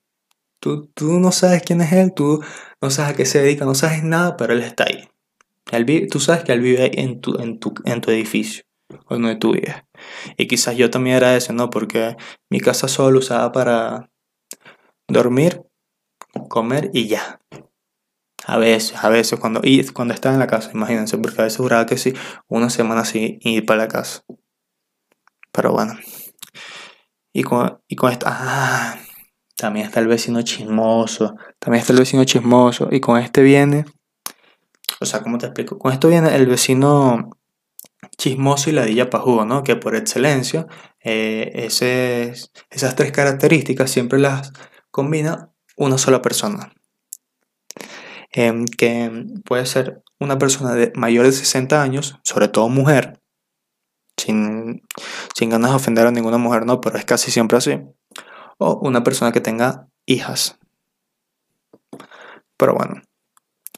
Tú, 0.59 0.87
tú 0.93 1.19
no 1.19 1.31
sabes 1.31 1.61
quién 1.63 1.81
es 1.81 1.91
él, 1.91 2.13
tú 2.13 2.41
no 2.81 2.89
sabes 2.89 3.13
a 3.13 3.15
qué 3.17 3.25
se 3.25 3.41
dedica, 3.41 3.65
no 3.65 3.75
sabes 3.75 4.03
nada, 4.03 4.37
pero 4.37 4.53
él 4.53 4.61
está 4.61 4.85
ahí. 4.85 5.09
Él 5.71 6.07
tú 6.09 6.19
sabes 6.19 6.43
que 6.43 6.53
él 6.53 6.61
vive 6.61 7.01
en 7.01 7.19
tu, 7.19 7.39
en 7.39 7.59
tu, 7.59 7.73
en 7.85 8.01
tu 8.01 8.11
edificio, 8.11 8.63
o 9.07 9.15
donde 9.15 9.35
tú 9.35 9.53
vives. 9.53 9.75
Y 10.37 10.47
quizás 10.47 10.77
yo 10.77 10.89
también 10.89 11.17
era 11.17 11.35
ese, 11.35 11.51
¿no? 11.51 11.69
Porque 11.69 12.15
mi 12.49 12.59
casa 12.59 12.87
solo 12.87 13.19
usaba 13.19 13.51
para 13.51 14.09
dormir, 15.07 15.63
comer 16.49 16.91
y 16.93 17.07
ya. 17.07 17.39
A 18.45 18.57
veces, 18.57 19.03
a 19.03 19.09
veces, 19.09 19.39
cuando, 19.39 19.61
y 19.63 19.85
cuando 19.87 20.13
estaba 20.13 20.35
en 20.35 20.39
la 20.39 20.47
casa, 20.47 20.71
imagínense, 20.73 21.17
porque 21.17 21.41
a 21.41 21.45
veces 21.45 21.59
duraba 21.59 21.85
que 21.85 21.97
sí, 21.97 22.13
una 22.47 22.69
semana 22.69 23.01
así 23.01 23.39
ir 23.41 23.65
para 23.65 23.83
la 23.83 23.87
casa. 23.87 24.23
Pero 25.53 25.71
bueno. 25.71 25.95
Y 27.31 27.43
con, 27.43 27.79
y 27.87 27.95
con 27.95 28.11
esto. 28.11 28.25
Ah, 28.27 28.97
también 29.55 29.85
está 29.85 30.01
el 30.01 30.07
vecino 30.07 30.41
chismoso. 30.41 31.35
También 31.59 31.81
está 31.81 31.93
el 31.93 31.99
vecino 31.99 32.25
chismoso. 32.25 32.89
Y 32.91 32.99
con 32.99 33.17
este 33.17 33.41
viene. 33.41 33.85
O 34.99 35.05
sea, 35.05 35.21
¿cómo 35.21 35.37
te 35.37 35.45
explico? 35.45 35.77
Con 35.77 35.93
esto 35.93 36.09
viene 36.09 36.35
el 36.35 36.47
vecino 36.47 37.29
chismoso 38.17 38.69
y 38.69 38.73
ladilla 38.73 39.09
pajugo, 39.09 39.45
¿no? 39.45 39.63
Que 39.63 39.75
por 39.75 39.95
excelencia, 39.95 40.67
eh, 41.03 41.51
esas 41.65 42.95
tres 42.95 43.11
características 43.11 43.89
siempre 43.91 44.19
las 44.19 44.51
combina 44.91 45.51
una 45.77 45.97
sola 45.97 46.21
persona. 46.21 46.73
Em, 48.31 48.65
que 48.65 49.25
puede 49.45 49.65
ser 49.65 50.03
una 50.19 50.37
persona 50.37 50.73
de 50.73 50.91
mayor 50.95 51.25
de 51.25 51.31
60 51.31 51.81
años, 51.81 52.17
sobre 52.23 52.47
todo 52.47 52.67
mujer, 52.67 53.22
sin, 54.23 55.49
ganas 55.49 55.71
de 55.71 55.75
ofender 55.75 56.07
a 56.07 56.11
ninguna 56.11 56.37
mujer, 56.37 56.65
no, 56.65 56.81
pero 56.81 56.97
es 56.97 57.05
casi 57.05 57.31
siempre 57.31 57.57
así. 57.57 57.79
O 58.57 58.79
una 58.81 59.03
persona 59.03 59.31
que 59.31 59.41
tenga 59.41 59.87
hijas. 60.05 60.57
Pero 62.57 62.75
bueno, 62.75 63.01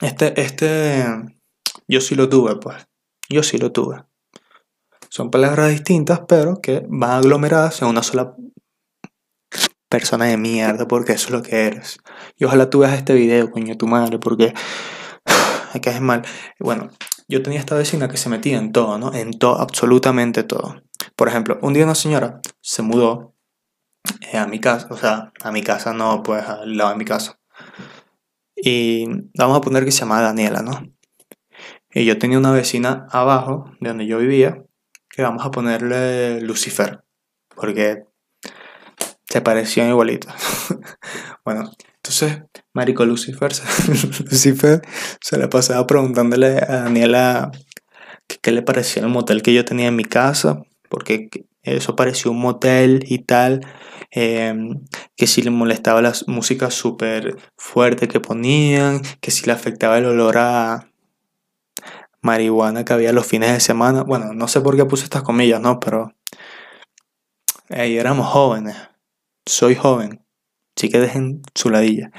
este, 0.01 0.39
este, 0.39 1.05
yo 1.87 2.01
sí 2.01 2.15
lo 2.15 2.29
tuve, 2.29 2.57
pues. 2.57 2.87
Yo 3.29 3.41
sí 3.41 3.57
lo 3.57 3.71
tuve. 3.71 4.03
Son 5.09 5.31
palabras 5.31 5.69
distintas, 5.71 6.21
pero 6.27 6.61
que 6.61 6.85
van 6.89 7.11
aglomeradas 7.11 7.81
en 7.81 7.87
una 7.87 8.03
sola 8.03 8.35
persona 9.89 10.25
de 10.25 10.37
mierda, 10.37 10.87
porque 10.87 11.13
eso 11.13 11.27
es 11.27 11.31
lo 11.31 11.41
que 11.41 11.67
eres. 11.67 11.99
Y 12.37 12.43
ojalá 12.43 12.69
tú 12.69 12.79
veas 12.79 12.93
este 12.93 13.13
video, 13.13 13.49
coño, 13.49 13.77
tu 13.77 13.87
madre, 13.87 14.19
porque 14.19 14.53
me 15.73 15.81
caes 15.81 16.01
mal. 16.01 16.23
Bueno, 16.59 16.89
yo 17.27 17.41
tenía 17.41 17.59
esta 17.59 17.75
vecina 17.75 18.07
que 18.07 18.17
se 18.17 18.29
metía 18.29 18.57
en 18.57 18.71
todo, 18.71 18.97
¿no? 18.97 19.13
En 19.13 19.31
todo, 19.31 19.59
absolutamente 19.59 20.43
todo. 20.43 20.81
Por 21.15 21.27
ejemplo, 21.27 21.59
un 21.61 21.73
día 21.73 21.83
una 21.83 21.95
señora 21.95 22.41
se 22.61 22.81
mudó 22.81 23.35
eh, 24.31 24.37
a 24.37 24.47
mi 24.47 24.59
casa, 24.59 24.87
o 24.91 24.97
sea, 24.97 25.31
a 25.41 25.51
mi 25.51 25.63
casa 25.63 25.93
no, 25.93 26.23
pues 26.23 26.47
al 26.47 26.77
lado 26.77 26.91
de 26.91 26.97
mi 26.97 27.05
casa. 27.05 27.39
Y 28.55 29.05
vamos 29.37 29.57
a 29.57 29.61
poner 29.61 29.85
que 29.85 29.91
se 29.91 30.01
llama 30.01 30.21
Daniela, 30.21 30.61
¿no? 30.61 30.81
Y 31.93 32.05
yo 32.05 32.19
tenía 32.19 32.37
una 32.37 32.51
vecina 32.51 33.07
abajo, 33.09 33.71
de 33.79 33.89
donde 33.89 34.05
yo 34.05 34.17
vivía, 34.17 34.63
que 35.09 35.21
vamos 35.21 35.45
a 35.45 35.51
ponerle 35.51 36.41
Lucifer, 36.41 37.03
porque 37.55 38.03
se 39.25 39.41
parecían 39.41 39.89
igualitos. 39.89 40.33
bueno, 41.45 41.71
entonces, 42.05 42.43
Marico 42.71 43.03
Lucifer, 43.03 43.51
Lucifer 44.29 44.79
se 45.19 45.39
le 45.39 45.47
pasaba 45.47 45.87
preguntándole 45.87 46.57
a 46.57 46.83
Daniela 46.83 47.51
qué 48.43 48.51
le 48.51 48.61
parecía 48.61 49.01
el 49.01 49.09
motel 49.09 49.41
que 49.41 49.55
yo 49.55 49.65
tenía 49.65 49.87
en 49.87 49.95
mi 49.95 50.03
casa, 50.03 50.61
porque 50.87 51.29
eso 51.63 51.95
parecía 51.95 52.29
un 52.29 52.39
motel 52.39 53.03
y 53.07 53.23
tal. 53.23 53.61
Em, 54.11 54.81
que 55.15 55.25
si 55.25 55.41
le 55.41 55.49
molestaba 55.49 56.03
la 56.03 56.13
música 56.27 56.69
súper 56.69 57.37
fuerte 57.57 58.07
que 58.07 58.19
ponían, 58.19 59.01
que 59.19 59.31
si 59.31 59.47
le 59.47 59.53
afectaba 59.53 59.97
el 59.97 60.05
olor 60.05 60.37
a 60.37 60.91
marihuana 62.21 62.85
que 62.85 62.93
había 62.93 63.13
los 63.13 63.25
fines 63.25 63.51
de 63.51 63.59
semana. 63.61 64.03
Bueno, 64.03 64.31
no 64.33 64.47
sé 64.47 64.61
por 64.61 64.75
qué 64.75 64.85
puse 64.85 65.05
estas 65.05 65.23
comillas, 65.23 65.59
¿no? 65.59 65.79
Pero 65.79 66.13
ahí 67.69 67.97
éramos 67.97 68.27
jóvenes. 68.27 68.77
Soy 69.47 69.73
joven. 69.73 70.24
Sí 70.75 70.89
que 70.89 70.99
dejen 70.99 71.41
su 71.53 71.69
ladilla. 71.69 72.11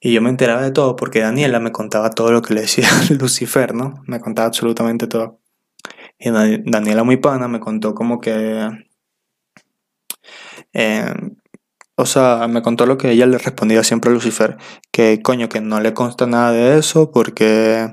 Y 0.00 0.12
yo 0.12 0.20
me 0.20 0.30
enteraba 0.30 0.62
de 0.62 0.70
todo 0.70 0.96
porque 0.96 1.20
Daniela 1.20 1.60
me 1.60 1.72
contaba 1.72 2.10
todo 2.10 2.30
lo 2.32 2.42
que 2.42 2.54
le 2.54 2.62
decía 2.62 2.88
Lucifer, 3.18 3.74
¿no? 3.74 4.02
Me 4.06 4.20
contaba 4.20 4.48
absolutamente 4.48 5.06
todo. 5.06 5.40
Y 6.18 6.30
Daniela 6.30 7.04
muy 7.04 7.16
pana 7.18 7.48
me 7.48 7.60
contó 7.60 7.94
como 7.94 8.20
que 8.20 8.68
eh, 10.72 11.14
o 11.96 12.06
sea, 12.06 12.48
me 12.48 12.62
contó 12.62 12.86
lo 12.86 12.98
que 12.98 13.12
ella 13.12 13.26
le 13.26 13.38
respondía 13.38 13.84
siempre 13.84 14.10
a 14.10 14.14
Lucifer, 14.14 14.56
que 14.90 15.22
coño, 15.22 15.48
que 15.48 15.60
no 15.60 15.80
le 15.80 15.94
consta 15.94 16.26
nada 16.26 16.50
de 16.52 16.78
eso 16.78 17.12
porque 17.12 17.88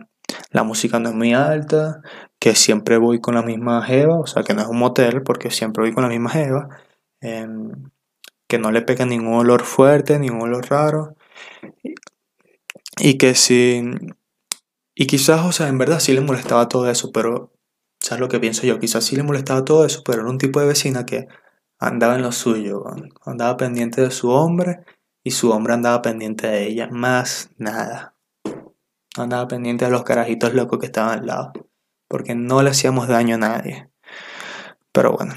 la 0.52 0.64
música 0.64 1.00
no 1.00 1.10
es 1.10 1.16
muy 1.16 1.34
alta, 1.34 2.02
que 2.40 2.56
siempre 2.56 2.98
voy 2.98 3.22
con 3.22 3.36
la 3.36 3.44
misma 3.44 3.84
jeva, 3.84 4.20
o 4.20 4.26
sea, 4.26 4.44
que 4.44 4.54
no 4.56 4.62
es 4.62 4.68
un 4.68 4.80
motel 4.80 5.22
porque 5.24 5.52
siempre 5.52 5.84
voy 5.84 5.94
con 5.94 6.04
la 6.04 6.10
misma 6.10 6.32
jeva, 6.32 6.70
em, 7.22 7.72
que 8.52 8.60
no 8.60 8.74
le 8.74 8.82
pega 8.82 9.06
ningún 9.06 9.36
olor 9.36 9.64
fuerte, 9.64 10.20
ningún 10.20 10.42
olor 10.42 10.70
raro, 10.70 11.16
y 13.00 13.18
que 13.18 13.34
si... 13.34 13.82
Y 14.94 15.08
quizás, 15.08 15.46
o 15.46 15.54
sea, 15.54 15.70
en 15.70 15.78
verdad 15.78 16.02
sí 16.02 16.12
le 16.12 16.20
molestaba 16.20 16.68
todo 16.68 16.90
eso, 16.90 17.14
pero, 17.14 17.54
¿sabes 18.02 18.20
lo 18.20 18.28
que 18.28 18.42
pienso 18.42 18.68
yo? 18.68 18.78
Quizás 18.78 19.06
sí 19.06 19.16
le 19.16 19.24
molestaba 19.24 19.64
todo 19.64 19.86
eso, 19.86 20.04
pero 20.04 20.24
era 20.24 20.30
un 20.30 20.38
tipo 20.38 20.60
de 20.60 20.68
vecina 20.68 21.06
que 21.06 21.30
andaba 21.80 22.16
en 22.16 22.24
lo 22.24 22.34
suyo, 22.34 22.84
andaba 23.26 23.56
pendiente 23.56 24.02
de 24.02 24.12
su 24.12 24.30
hombre 24.32 24.82
y 25.24 25.32
su 25.32 25.52
hombre 25.52 25.74
andaba 25.74 26.02
pendiente 26.02 26.48
de 26.48 26.68
ella, 26.68 26.90
más 26.92 27.52
nada. 27.58 28.16
Andaba 29.16 29.48
pendiente 29.48 29.86
de 29.86 29.92
los 29.92 30.04
carajitos 30.04 30.54
locos 30.54 30.78
que 30.80 30.88
estaban 30.88 31.20
al 31.20 31.26
lado, 31.26 31.54
porque 32.10 32.36
no 32.36 32.62
le 32.64 32.72
hacíamos 32.72 33.08
daño 33.08 33.36
a 33.36 33.40
nadie. 33.40 33.90
Pero 34.92 35.14
bueno. 35.14 35.36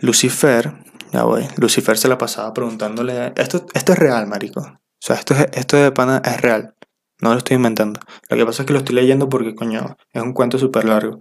Lucifer, 0.00 0.89
ya 1.12 1.24
voy, 1.24 1.46
Lucifer 1.56 1.98
se 1.98 2.08
la 2.08 2.18
pasaba 2.18 2.52
preguntándole, 2.52 3.32
esto, 3.36 3.66
esto 3.74 3.92
es 3.92 3.98
real, 3.98 4.26
marico. 4.26 4.60
O 4.60 5.02
sea, 5.02 5.16
esto, 5.16 5.34
esto 5.52 5.76
de 5.76 5.92
pana 5.92 6.22
es 6.24 6.40
real. 6.40 6.74
No 7.20 7.32
lo 7.32 7.38
estoy 7.38 7.56
inventando. 7.56 8.00
Lo 8.28 8.36
que 8.36 8.46
pasa 8.46 8.62
es 8.62 8.66
que 8.66 8.72
lo 8.72 8.78
estoy 8.78 8.94
leyendo 8.94 9.28
porque, 9.28 9.54
coño, 9.54 9.96
es 10.12 10.22
un 10.22 10.32
cuento 10.32 10.58
súper 10.58 10.84
largo. 10.84 11.18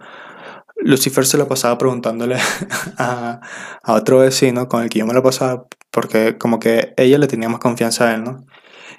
Lucifer 0.78 1.26
se 1.26 1.38
lo 1.38 1.48
pasaba 1.48 1.78
preguntándole 1.78 2.38
a, 2.98 3.42
otro 3.86 4.20
vecino 4.20 4.68
con 4.70 4.84
el 4.84 4.90
que 4.90 5.00
yo 5.00 5.06
me 5.06 5.14
lo 5.14 5.24
pasaba, 5.24 5.66
porque 5.92 6.38
como 6.38 6.60
que 6.60 6.94
ella 6.98 7.18
le 7.18 7.28
tenía 7.28 7.50
más 7.50 7.60
confianza 7.60 8.10
a 8.10 8.16
él, 8.16 8.24
¿no? 8.24 8.46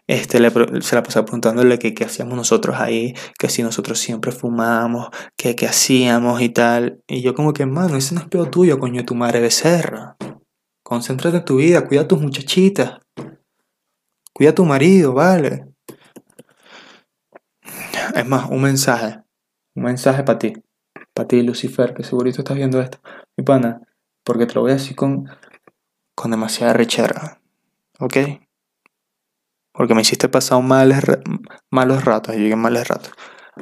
Este, 0.06 0.38
se 0.80 0.94
la 0.96 1.02
pasaba 1.02 1.24
preguntándole 1.24 1.78
qué 1.78 2.04
hacíamos 2.04 2.36
nosotros 2.36 2.76
ahí, 2.78 3.14
que 3.38 3.48
si 3.48 3.62
nosotros 3.62 3.98
siempre 3.98 4.32
fumábamos, 4.32 5.08
qué 5.36 5.54
hacíamos 5.66 6.42
y 6.42 6.48
tal. 6.48 7.00
Y 7.06 7.22
yo 7.22 7.34
como 7.34 7.52
que, 7.52 7.64
mano, 7.64 7.96
ese 7.96 8.14
no 8.14 8.20
es 8.20 8.26
peor 8.26 8.50
tuyo, 8.50 8.78
coño, 8.80 9.04
tu 9.04 9.14
madre 9.14 9.40
becerra. 9.40 10.16
Concéntrate 10.90 11.36
en 11.36 11.44
tu 11.44 11.56
vida, 11.56 11.86
cuida 11.86 12.02
a 12.02 12.08
tus 12.08 12.20
muchachitas. 12.20 12.98
Cuida 14.34 14.50
a 14.50 14.54
tu 14.54 14.64
marido, 14.64 15.14
¿vale? 15.14 15.66
Es 18.14 18.26
más, 18.26 18.50
un 18.50 18.62
mensaje. 18.62 19.22
Un 19.76 19.84
mensaje 19.84 20.24
para 20.24 20.38
ti 20.38 20.52
para 21.14 21.28
ti, 21.28 21.42
Lucifer, 21.42 21.94
que 21.94 22.04
segurito 22.04 22.40
estás 22.40 22.56
viendo 22.56 22.80
esto, 22.80 22.98
mi 23.36 23.44
pana, 23.44 23.80
porque 24.24 24.46
te 24.46 24.54
lo 24.54 24.62
voy 24.62 24.72
a 24.72 24.74
decir 24.74 24.96
con, 24.96 25.28
con 26.14 26.30
demasiada 26.30 26.72
rechera, 26.72 27.40
¿ok? 27.98 28.16
Porque 29.72 29.94
me 29.94 30.02
hiciste 30.02 30.28
pasar 30.28 30.62
males, 30.62 31.02
malos 31.70 32.04
ratos, 32.04 32.36
llegué 32.36 32.56
malos 32.56 32.88
ratos, 32.88 33.12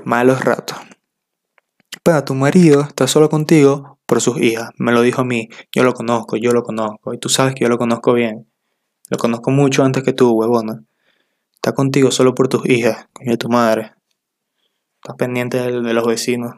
malos 0.05 0.45
ratos. 0.45 0.79
Pero 2.03 2.25
tu 2.25 2.35
marido 2.35 2.83
está 2.83 3.07
solo 3.07 3.29
contigo 3.29 3.98
por 4.09 4.23
sus 4.23 4.41
hijas, 4.41 4.71
me 4.79 4.91
lo 4.91 5.03
dijo 5.03 5.21
a 5.21 5.25
mí, 5.25 5.51
yo 5.71 5.85
lo 5.85 5.93
conozco, 5.93 6.39
yo 6.39 6.53
lo 6.53 6.63
conozco, 6.63 7.13
y 7.13 7.19
tú 7.19 7.29
sabes 7.29 7.55
que 7.55 7.65
yo 7.65 7.69
lo 7.69 7.77
conozco 7.77 8.15
bien. 8.15 8.51
Lo 9.11 9.19
conozco 9.19 9.51
mucho 9.51 9.85
antes 9.85 10.03
que 10.03 10.15
tú, 10.15 10.33
huevona. 10.33 10.83
Está 11.53 11.73
contigo 11.75 12.11
solo 12.11 12.35
por 12.35 12.49
tus 12.49 12.67
hijas, 12.67 13.07
coño 13.13 13.33
de 13.33 13.37
tu 13.37 13.51
madre. 13.51 13.93
Estás 15.03 15.17
pendiente 15.17 15.59
de 15.59 15.93
los 15.93 16.07
vecinos 16.07 16.55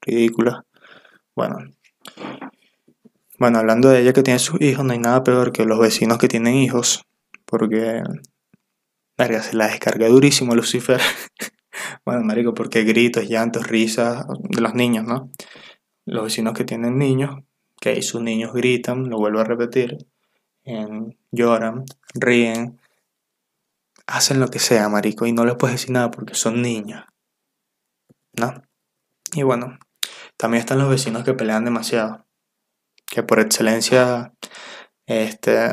ridícula. 0.00 0.64
Bueno. 1.34 1.56
Bueno, 3.40 3.58
hablando 3.58 3.88
de 3.88 4.00
ella 4.00 4.12
que 4.12 4.22
tiene 4.22 4.38
sus 4.38 4.60
hijos, 4.60 4.84
no 4.84 4.92
hay 4.92 5.00
nada 5.00 5.24
peor 5.24 5.50
que 5.50 5.64
los 5.64 5.80
vecinos 5.80 6.18
que 6.18 6.28
tienen 6.28 6.54
hijos. 6.54 7.04
Porque. 7.44 8.04
Se 9.18 9.56
la 9.56 9.66
descarga 9.66 10.06
durísimo 10.06 10.54
Lucifer. 10.54 11.00
bueno, 12.06 12.22
marico, 12.22 12.54
porque 12.54 12.84
gritos, 12.84 13.28
llantos, 13.28 13.66
risas 13.66 14.24
de 14.48 14.60
los 14.60 14.74
niños, 14.74 15.04
¿no? 15.04 15.28
Los 16.04 16.24
vecinos 16.24 16.54
que 16.54 16.64
tienen 16.64 16.98
niños, 16.98 17.42
que 17.80 18.00
sus 18.02 18.22
niños 18.22 18.52
gritan, 18.52 19.08
lo 19.08 19.18
vuelvo 19.18 19.40
a 19.40 19.44
repetir, 19.44 20.06
lloran, 21.30 21.84
ríen, 22.14 22.80
hacen 24.06 24.40
lo 24.40 24.48
que 24.48 24.58
sea, 24.58 24.88
marico, 24.88 25.26
y 25.26 25.32
no 25.32 25.44
les 25.44 25.56
puedes 25.56 25.74
decir 25.74 25.90
nada 25.90 26.10
porque 26.10 26.34
son 26.34 26.62
niños. 26.62 27.04
¿No? 28.34 28.62
Y 29.34 29.42
bueno, 29.42 29.78
también 30.36 30.60
están 30.60 30.78
los 30.78 30.88
vecinos 30.88 31.24
que 31.24 31.34
pelean 31.34 31.64
demasiado. 31.64 32.26
Que 33.06 33.22
por 33.22 33.40
excelencia, 33.40 34.32
este, 35.06 35.72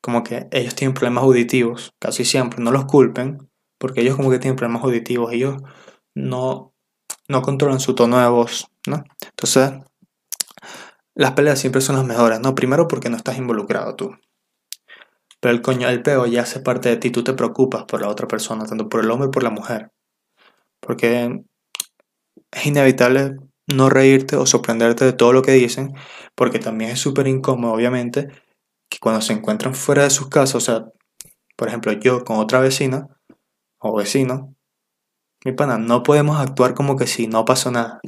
como 0.00 0.22
que 0.22 0.48
ellos 0.50 0.74
tienen 0.74 0.94
problemas 0.94 1.24
auditivos, 1.24 1.94
casi 1.98 2.24
siempre, 2.24 2.62
no 2.62 2.70
los 2.72 2.84
culpen, 2.84 3.50
porque 3.78 4.02
ellos 4.02 4.16
como 4.16 4.30
que 4.30 4.38
tienen 4.38 4.56
problemas 4.56 4.84
auditivos, 4.84 5.32
ellos 5.32 5.62
no, 6.14 6.73
no 7.28 7.42
controlan 7.42 7.80
su 7.80 7.94
tono 7.94 8.18
de 8.18 8.28
voz, 8.28 8.68
¿no? 8.86 9.04
Entonces, 9.22 9.72
las 11.14 11.32
peleas 11.32 11.58
siempre 11.58 11.80
son 11.80 11.96
las 11.96 12.04
mejores, 12.04 12.40
¿no? 12.40 12.54
Primero 12.54 12.88
porque 12.88 13.08
no 13.08 13.16
estás 13.16 13.38
involucrado 13.38 13.94
tú. 13.94 14.16
Pero 15.40 15.54
el 15.54 15.62
coño, 15.62 15.88
el 15.88 16.02
peo 16.02 16.26
ya 16.26 16.42
hace 16.42 16.60
parte 16.60 16.88
de 16.88 16.96
ti, 16.96 17.10
tú 17.10 17.22
te 17.22 17.34
preocupas 17.34 17.84
por 17.84 18.00
la 18.00 18.08
otra 18.08 18.26
persona, 18.26 18.64
tanto 18.64 18.88
por 18.88 19.00
el 19.00 19.10
hombre 19.10 19.26
como 19.26 19.32
por 19.32 19.42
la 19.42 19.50
mujer. 19.50 19.92
Porque 20.80 21.40
es 22.50 22.66
inevitable 22.66 23.36
no 23.66 23.90
reírte 23.90 24.36
o 24.36 24.46
sorprenderte 24.46 25.04
de 25.04 25.12
todo 25.12 25.32
lo 25.32 25.42
que 25.42 25.52
dicen, 25.52 25.94
porque 26.34 26.58
también 26.58 26.90
es 26.90 27.00
súper 27.00 27.26
incómodo, 27.28 27.72
obviamente, 27.72 28.28
que 28.88 28.98
cuando 28.98 29.20
se 29.20 29.32
encuentran 29.32 29.74
fuera 29.74 30.04
de 30.04 30.10
sus 30.10 30.28
casas, 30.28 30.54
o 30.56 30.60
sea, 30.60 30.84
por 31.56 31.68
ejemplo, 31.68 31.92
yo 31.92 32.24
con 32.24 32.38
otra 32.38 32.60
vecina 32.60 33.08
o 33.78 33.96
vecino, 33.96 34.54
mi 35.44 35.52
pana, 35.52 35.78
no 35.78 36.02
podemos 36.02 36.40
actuar 36.40 36.74
como 36.74 36.96
que 36.96 37.06
si 37.06 37.26
no 37.26 37.44
pasó 37.44 37.70
nada. 37.70 38.00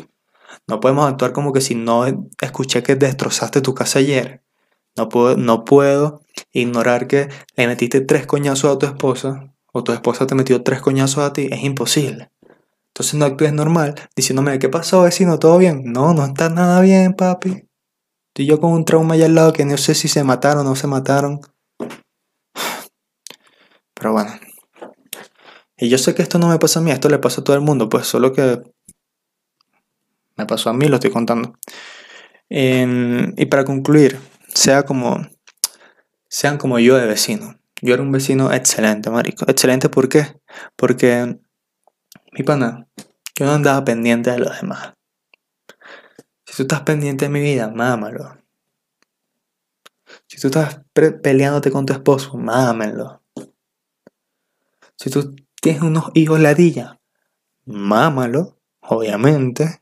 No 0.66 0.80
podemos 0.80 1.08
actuar 1.08 1.32
como 1.32 1.52
que 1.52 1.60
si 1.60 1.74
no 1.74 2.04
escuché 2.40 2.82
que 2.82 2.96
destrozaste 2.96 3.60
tu 3.60 3.74
casa 3.74 3.98
ayer. 3.98 4.42
No 4.96 5.10
puedo, 5.10 5.36
no 5.36 5.64
puedo 5.64 6.22
ignorar 6.52 7.06
que 7.06 7.28
le 7.56 7.66
metiste 7.66 8.00
tres 8.00 8.26
coñazos 8.26 8.74
a 8.74 8.78
tu 8.78 8.86
esposa 8.86 9.52
o 9.72 9.84
tu 9.84 9.92
esposa 9.92 10.26
te 10.26 10.34
metió 10.34 10.62
tres 10.62 10.80
coñazos 10.80 11.24
a 11.24 11.34
ti. 11.34 11.48
Es 11.52 11.62
imposible. 11.62 12.30
Entonces 12.88 13.14
no 13.14 13.26
actúes 13.26 13.52
normal 13.52 13.94
diciéndome, 14.16 14.58
¿qué 14.58 14.70
pasó 14.70 15.02
vecino? 15.02 15.38
¿Todo 15.38 15.58
bien? 15.58 15.82
No, 15.84 16.14
no 16.14 16.24
está 16.24 16.48
nada 16.48 16.80
bien, 16.80 17.12
papi. 17.12 17.68
Estoy 18.28 18.46
yo 18.46 18.58
con 18.58 18.72
un 18.72 18.86
trauma 18.86 19.14
allá 19.14 19.26
al 19.26 19.34
lado 19.34 19.52
que 19.52 19.66
no 19.66 19.76
sé 19.76 19.94
si 19.94 20.08
se 20.08 20.24
mataron 20.24 20.66
o 20.66 20.70
no 20.70 20.76
se 20.76 20.86
mataron. 20.86 21.40
Pero 23.94 24.12
bueno. 24.12 24.32
Y 25.78 25.88
yo 25.88 25.98
sé 25.98 26.14
que 26.14 26.22
esto 26.22 26.38
no 26.38 26.48
me 26.48 26.58
pasa 26.58 26.80
a 26.80 26.82
mí, 26.82 26.90
esto 26.90 27.08
le 27.08 27.18
pasa 27.18 27.40
a 27.42 27.44
todo 27.44 27.54
el 27.54 27.62
mundo, 27.62 27.88
pues 27.88 28.06
solo 28.06 28.32
que 28.32 28.62
me 30.36 30.46
pasó 30.46 30.70
a 30.70 30.72
mí, 30.72 30.86
lo 30.88 30.96
estoy 30.96 31.10
contando. 31.10 31.58
y 32.48 33.46
para 33.46 33.64
concluir, 33.64 34.18
sea 34.54 34.84
como, 34.84 35.26
sean 36.28 36.58
como 36.58 36.78
yo 36.78 36.96
de 36.96 37.06
vecino. 37.06 37.58
Yo 37.82 37.94
era 37.94 38.02
un 38.02 38.12
vecino 38.12 38.52
excelente, 38.52 39.10
marico. 39.10 39.44
Excelente, 39.48 39.88
¿por 39.90 40.08
qué? 40.08 40.40
Porque 40.76 41.38
mi 42.32 42.42
pana, 42.42 42.88
yo 43.34 43.44
no 43.44 43.52
andaba 43.52 43.84
pendiente 43.84 44.30
de 44.30 44.38
los 44.38 44.58
demás. 44.60 44.94
Si 46.46 46.56
tú 46.56 46.62
estás 46.62 46.82
pendiente 46.82 47.26
de 47.26 47.30
mi 47.30 47.40
vida, 47.40 47.68
mámalo. 47.68 48.38
Si 50.26 50.40
tú 50.40 50.48
estás 50.48 50.80
peleándote 51.22 51.70
con 51.70 51.84
tu 51.84 51.92
esposo, 51.92 52.36
mámelo. 52.36 53.22
Si 54.96 55.10
tú 55.10 55.34
tienes 55.66 55.82
unos 55.82 56.12
hijos 56.14 56.38
ladilla, 56.38 57.00
mámalo, 57.64 58.56
obviamente. 58.78 59.80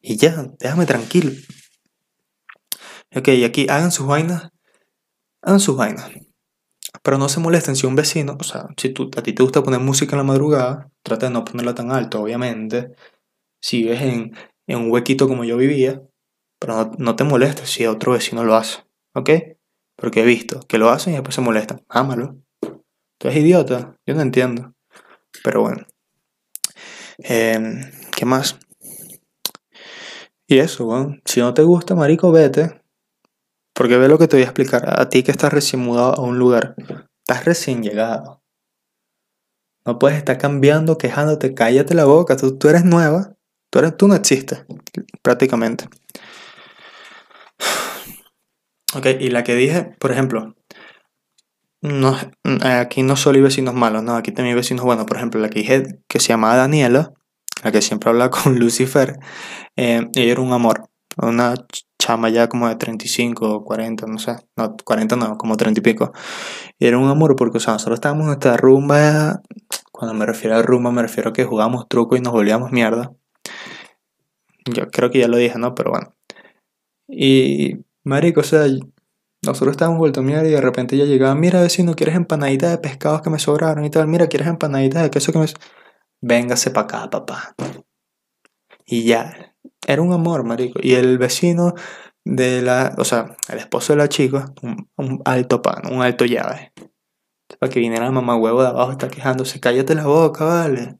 Y 0.00 0.16
ya, 0.16 0.44
déjame 0.58 0.86
tranquilo. 0.86 1.30
Ok, 3.14 3.28
aquí 3.46 3.68
hagan 3.68 3.92
sus 3.92 4.08
vainas. 4.08 4.50
Hagan 5.40 5.60
sus 5.60 5.76
vainas. 5.76 6.10
Pero 7.04 7.16
no 7.16 7.28
se 7.28 7.38
molesten 7.38 7.76
si 7.76 7.86
un 7.86 7.94
vecino, 7.94 8.36
o 8.40 8.42
sea, 8.42 8.66
si 8.76 8.88
tú, 8.88 9.08
a 9.16 9.22
ti 9.22 9.32
te 9.32 9.44
gusta 9.44 9.62
poner 9.62 9.78
música 9.78 10.16
en 10.16 10.18
la 10.18 10.24
madrugada, 10.24 10.90
trata 11.04 11.26
de 11.26 11.32
no 11.32 11.44
ponerla 11.44 11.76
tan 11.76 11.92
alto, 11.92 12.20
obviamente. 12.20 12.96
Si 13.62 13.84
vives 13.84 14.02
en, 14.02 14.32
un 14.66 14.90
huequito 14.90 15.28
como 15.28 15.44
yo 15.44 15.56
vivía, 15.56 16.02
pero 16.58 16.90
no, 16.98 17.14
te 17.14 17.22
molestes 17.22 17.70
si 17.70 17.86
otro 17.86 18.14
vecino 18.14 18.42
lo 18.42 18.56
hace, 18.56 18.84
¿ok? 19.14 19.30
Porque 19.94 20.22
he 20.22 20.24
visto 20.24 20.58
que 20.62 20.78
lo 20.78 20.90
hacen 20.90 21.12
y 21.12 21.16
después 21.16 21.36
se 21.36 21.40
molestan. 21.40 21.84
Ámalo. 21.88 22.45
Tú 23.18 23.28
eres 23.28 23.40
idiota, 23.40 23.96
yo 24.06 24.14
no 24.14 24.22
entiendo. 24.22 24.74
Pero 25.42 25.62
bueno. 25.62 25.86
Em, 27.18 27.80
¿Qué 28.14 28.24
más? 28.24 28.58
Y 30.46 30.58
eso, 30.58 30.84
bueno, 30.84 31.16
si 31.24 31.40
no 31.40 31.54
te 31.54 31.62
gusta, 31.62 31.94
marico, 31.94 32.30
vete. 32.30 32.82
Porque 33.74 33.96
ve 33.96 34.08
lo 34.08 34.18
que 34.18 34.28
te 34.28 34.36
voy 34.36 34.42
a 34.42 34.46
explicar. 34.46 35.00
A 35.00 35.08
ti 35.08 35.22
que 35.22 35.30
estás 35.30 35.52
recién 35.52 35.82
mudado 35.82 36.14
a 36.14 36.22
un 36.22 36.38
lugar, 36.38 36.74
estás 37.26 37.44
recién 37.44 37.82
llegado. 37.82 38.42
No 39.84 39.98
puedes 39.98 40.18
estar 40.18 40.38
cambiando, 40.38 40.98
quejándote, 40.98 41.54
cállate 41.54 41.94
la 41.94 42.04
boca. 42.04 42.36
Tú, 42.36 42.58
tú 42.58 42.68
eres 42.68 42.84
nueva. 42.84 43.36
Tú, 43.70 43.80
eres, 43.80 43.96
tú 43.96 44.08
no 44.08 44.14
existes, 44.14 44.64
prácticamente. 45.22 45.88
Ok, 48.94 49.06
y 49.20 49.28
la 49.30 49.44
que 49.44 49.54
dije, 49.54 49.94
por 49.98 50.12
ejemplo, 50.12 50.54
no, 51.82 52.16
aquí 52.62 53.02
no 53.02 53.16
solo 53.16 53.36
hay 53.36 53.42
vecinos 53.42 53.74
malos, 53.74 54.02
no, 54.02 54.16
aquí 54.16 54.32
también 54.32 54.54
hay 54.54 54.60
vecinos 54.60 54.84
buenos. 54.84 55.06
Por 55.06 55.16
ejemplo, 55.16 55.40
la 55.40 55.48
que 55.48 55.86
que 56.08 56.20
se 56.20 56.28
llamaba 56.28 56.56
Daniela, 56.56 57.12
la 57.62 57.72
que 57.72 57.82
siempre 57.82 58.10
habla 58.10 58.30
con 58.30 58.58
Lucifer, 58.58 59.18
eh, 59.76 60.08
ella 60.14 60.32
era 60.32 60.40
un 60.40 60.52
amor, 60.52 60.88
una 61.16 61.54
chama 61.98 62.28
ya 62.28 62.48
como 62.48 62.68
de 62.68 62.76
35 62.76 63.50
o 63.50 63.64
40, 63.64 64.06
no 64.06 64.18
sé, 64.18 64.36
no, 64.56 64.76
40 64.84 65.16
no, 65.16 65.36
como 65.38 65.56
30 65.56 65.80
y 65.80 65.82
pico. 65.82 66.12
Y 66.78 66.86
era 66.86 66.98
un 66.98 67.08
amor 67.08 67.36
porque, 67.36 67.58
o 67.58 67.60
sea, 67.60 67.74
nosotros 67.74 67.96
estábamos 67.96 68.26
en 68.26 68.32
esta 68.32 68.56
rumba, 68.56 69.42
cuando 69.92 70.14
me 70.14 70.26
refiero 70.26 70.56
a 70.56 70.62
rumba 70.62 70.92
me 70.92 71.02
refiero 71.02 71.30
a 71.30 71.32
que 71.32 71.44
jugábamos 71.44 71.88
truco 71.88 72.16
y 72.16 72.20
nos 72.20 72.32
volvíamos 72.32 72.72
mierda. 72.72 73.12
Yo 74.66 74.88
creo 74.90 75.10
que 75.10 75.20
ya 75.20 75.28
lo 75.28 75.36
dije, 75.36 75.58
¿no? 75.58 75.74
Pero 75.74 75.90
bueno. 75.90 76.14
Y, 77.08 77.78
marico, 78.04 78.40
o 78.40 78.44
sea, 78.44 78.66
nosotros 79.46 79.72
estábamos 79.72 79.98
vuelto 79.98 80.22
mierda 80.22 80.46
y 80.46 80.52
de 80.52 80.60
repente 80.60 80.96
ya 80.96 81.04
llegaba, 81.04 81.34
mira 81.34 81.60
vecino, 81.60 81.94
¿quieres 81.94 82.16
empanaditas 82.16 82.70
de 82.70 82.78
pescados 82.78 83.22
que 83.22 83.30
me 83.30 83.38
sobraron 83.38 83.84
y 83.84 83.90
tal? 83.90 84.06
Mira, 84.08 84.26
¿quieres 84.26 84.48
empanaditas 84.48 85.02
de 85.02 85.10
queso 85.10 85.32
que 85.32 85.38
me... 85.38 85.46
Véngase 86.20 86.70
para 86.70 86.84
acá, 86.84 87.10
papá. 87.10 87.54
Y 88.84 89.04
ya, 89.04 89.54
era 89.86 90.02
un 90.02 90.12
amor, 90.12 90.44
marico. 90.44 90.80
Y 90.82 90.94
el 90.94 91.18
vecino 91.18 91.74
de 92.24 92.62
la, 92.62 92.94
o 92.98 93.04
sea, 93.04 93.36
el 93.48 93.58
esposo 93.58 93.92
de 93.92 93.98
la 93.98 94.08
chica, 94.08 94.52
un, 94.96 95.22
alto 95.24 95.62
pan, 95.62 95.82
un 95.92 96.02
alto 96.02 96.24
llave. 96.24 96.72
Para 97.60 97.70
que 97.70 97.80
viniera 97.80 98.04
la 98.04 98.10
mamá 98.10 98.36
huevo 98.36 98.62
de 98.62 98.68
abajo, 98.68 98.92
está 98.92 99.08
quejándose, 99.08 99.60
cállate 99.60 99.94
la 99.94 100.06
boca, 100.06 100.44
vale. 100.44 100.98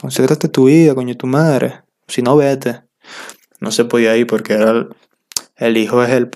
Concéntrate 0.00 0.48
tu 0.48 0.64
vida, 0.64 0.94
coño, 0.94 1.14
tu 1.16 1.26
madre. 1.26 1.82
Si 2.08 2.22
no, 2.22 2.36
vete. 2.36 2.82
No 3.60 3.70
se 3.70 3.84
podía 3.84 4.16
ir 4.16 4.26
porque 4.26 4.54
era 4.54 4.88
el, 5.56 5.76
hijo 5.76 6.02
es 6.02 6.10
el, 6.10 6.30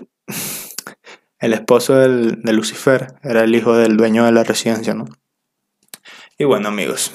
el 1.45 1.53
esposo 1.53 1.97
del, 1.97 2.41
de 2.43 2.53
Lucifer, 2.55 3.15
era 3.23 3.45
el 3.45 3.55
hijo 3.55 3.77
del 3.77 3.99
dueño 3.99 4.25
de 4.25 4.33
la 4.33 4.45
residencia, 4.45 4.95
¿no? 4.95 5.05
Y 6.39 6.45
bueno, 6.45 6.69
amigos, 6.69 7.13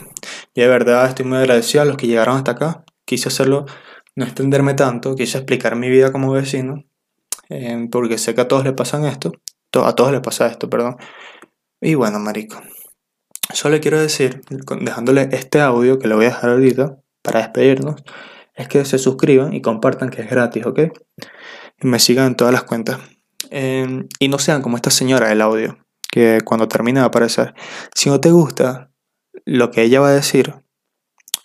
de 0.53 0.67
verdad 0.67 1.07
estoy 1.07 1.25
muy 1.25 1.39
agradecido 1.39 1.81
a 1.81 1.85
los 1.85 1.97
que 1.97 2.05
llegaron 2.05 2.37
hasta 2.37 2.51
acá. 2.51 2.85
Quise 3.05 3.29
hacerlo 3.29 3.65
no 4.15 4.25
extenderme 4.25 4.75
tanto, 4.75 5.15
quise 5.15 5.39
explicar 5.39 5.75
mi 5.75 5.89
vida 5.89 6.11
como 6.11 6.31
vecino, 6.31 6.83
eh, 7.49 7.87
porque 7.91 8.19
sé 8.19 8.35
que 8.35 8.41
a 8.41 8.47
todos 8.47 8.63
les 8.63 8.73
pasan 8.73 9.05
esto, 9.05 9.31
a 9.73 9.95
todos 9.95 10.11
les 10.11 10.21
pasa 10.21 10.45
esto, 10.45 10.69
perdón. 10.69 10.97
Y 11.81 11.95
bueno, 11.95 12.19
marico, 12.19 12.61
solo 13.51 13.79
quiero 13.81 13.99
decir, 13.99 14.41
dejándole 14.81 15.27
este 15.31 15.59
audio 15.59 15.97
que 15.97 16.07
le 16.07 16.13
voy 16.13 16.25
a 16.25 16.29
dejar 16.29 16.51
ahorita 16.51 16.99
para 17.23 17.39
despedirnos, 17.39 18.03
es 18.53 18.67
que 18.67 18.85
se 18.85 18.99
suscriban 18.99 19.53
y 19.53 19.61
compartan 19.61 20.11
que 20.11 20.21
es 20.21 20.29
gratis, 20.29 20.67
¿ok? 20.67 20.79
Y 21.81 21.87
me 21.87 21.97
sigan 21.97 22.27
en 22.27 22.35
todas 22.35 22.53
las 22.53 22.63
cuentas. 22.63 22.99
Eh, 23.51 24.07
y 24.19 24.27
no 24.27 24.39
sean 24.39 24.61
como 24.61 24.75
esta 24.77 24.91
señora 24.91 25.29
del 25.29 25.41
audio, 25.41 25.77
que 26.11 26.39
cuando 26.45 26.67
termine 26.67 26.99
va 26.99 27.05
a 27.05 27.09
aparecer. 27.09 27.53
Si 27.95 28.09
no 28.09 28.19
te 28.19 28.31
gusta 28.31 28.91
lo 29.45 29.71
que 29.71 29.83
ella 29.83 29.99
va 29.99 30.09
a 30.09 30.13
decir, 30.13 30.53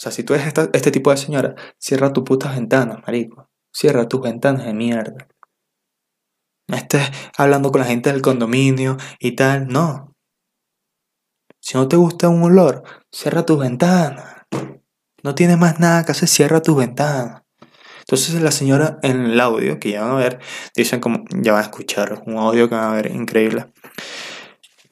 sea, 0.05 0.13
si 0.13 0.23
tú 0.23 0.35
eres 0.35 0.53
este 0.73 0.91
tipo 0.91 1.11
de 1.11 1.17
señora, 1.17 1.55
cierra 1.79 2.13
tus 2.13 2.25
putas 2.25 2.55
ventanas, 2.55 2.99
marico. 3.07 3.49
Cierra 3.73 4.07
tus 4.07 4.21
ventanas 4.21 4.67
de 4.67 4.75
mierda. 4.75 5.29
No 6.69 6.77
estés 6.77 7.11
hablando 7.37 7.71
con 7.73 7.81
la 7.81 7.87
gente 7.87 8.13
del 8.13 8.23
condominio 8.23 8.97
y 9.19 9.35
tal, 9.35 9.67
no. 9.69 10.15
Si 11.59 11.79
no 11.79 11.89
te 11.89 11.97
gusta 11.97 12.29
un 12.29 12.43
olor, 12.43 12.83
cierra 13.11 13.47
tus 13.47 13.59
ventanas. 13.59 14.43
No 15.23 15.35
tienes 15.35 15.59
más 15.59 15.81
nada 15.81 16.05
que 16.05 16.13
hacer, 16.13 16.29
cierra 16.29 16.61
tus 16.61 16.77
ventanas. 16.77 17.44
Entonces 18.05 18.41
la 18.43 18.51
señora 18.51 18.99
en 19.03 19.25
el 19.25 19.41
audio 19.41 19.81
que 19.81 19.93
ya 19.93 20.03
van 20.03 20.13
a 20.13 20.17
ver, 20.17 20.39
dicen 20.77 21.01
como, 21.01 21.25
ya 21.31 21.53
van 21.53 21.63
a 21.63 21.65
escuchar 21.65 22.23
un 22.27 22.37
audio 22.37 22.69
que 22.69 22.75
van 22.75 22.93
a 22.93 22.95
ver 22.95 23.11
increíble. 23.11 23.67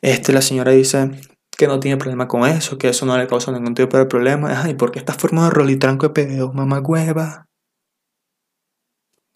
Este, 0.01 0.33
la 0.33 0.40
señora 0.40 0.72
dice, 0.72 1.11
que 1.57 1.66
no 1.66 1.79
tiene 1.79 1.98
problema 1.98 2.27
con 2.27 2.48
eso, 2.48 2.79
que 2.79 2.88
eso 2.88 3.05
no 3.07 3.16
le 3.18 3.27
causa 3.27 3.53
ningún 3.53 3.75
tipo 3.75 3.96
de 3.98 4.07
problema. 4.07 4.62
Ay, 4.62 4.75
¿por 4.75 4.90
qué 4.90 4.98
estás 4.98 5.16
formado 5.16 5.51
rolitranco 5.51 6.09
de 6.09 6.14
pedo, 6.14 6.53
mamá 6.53 6.81
hueva? 6.81 7.46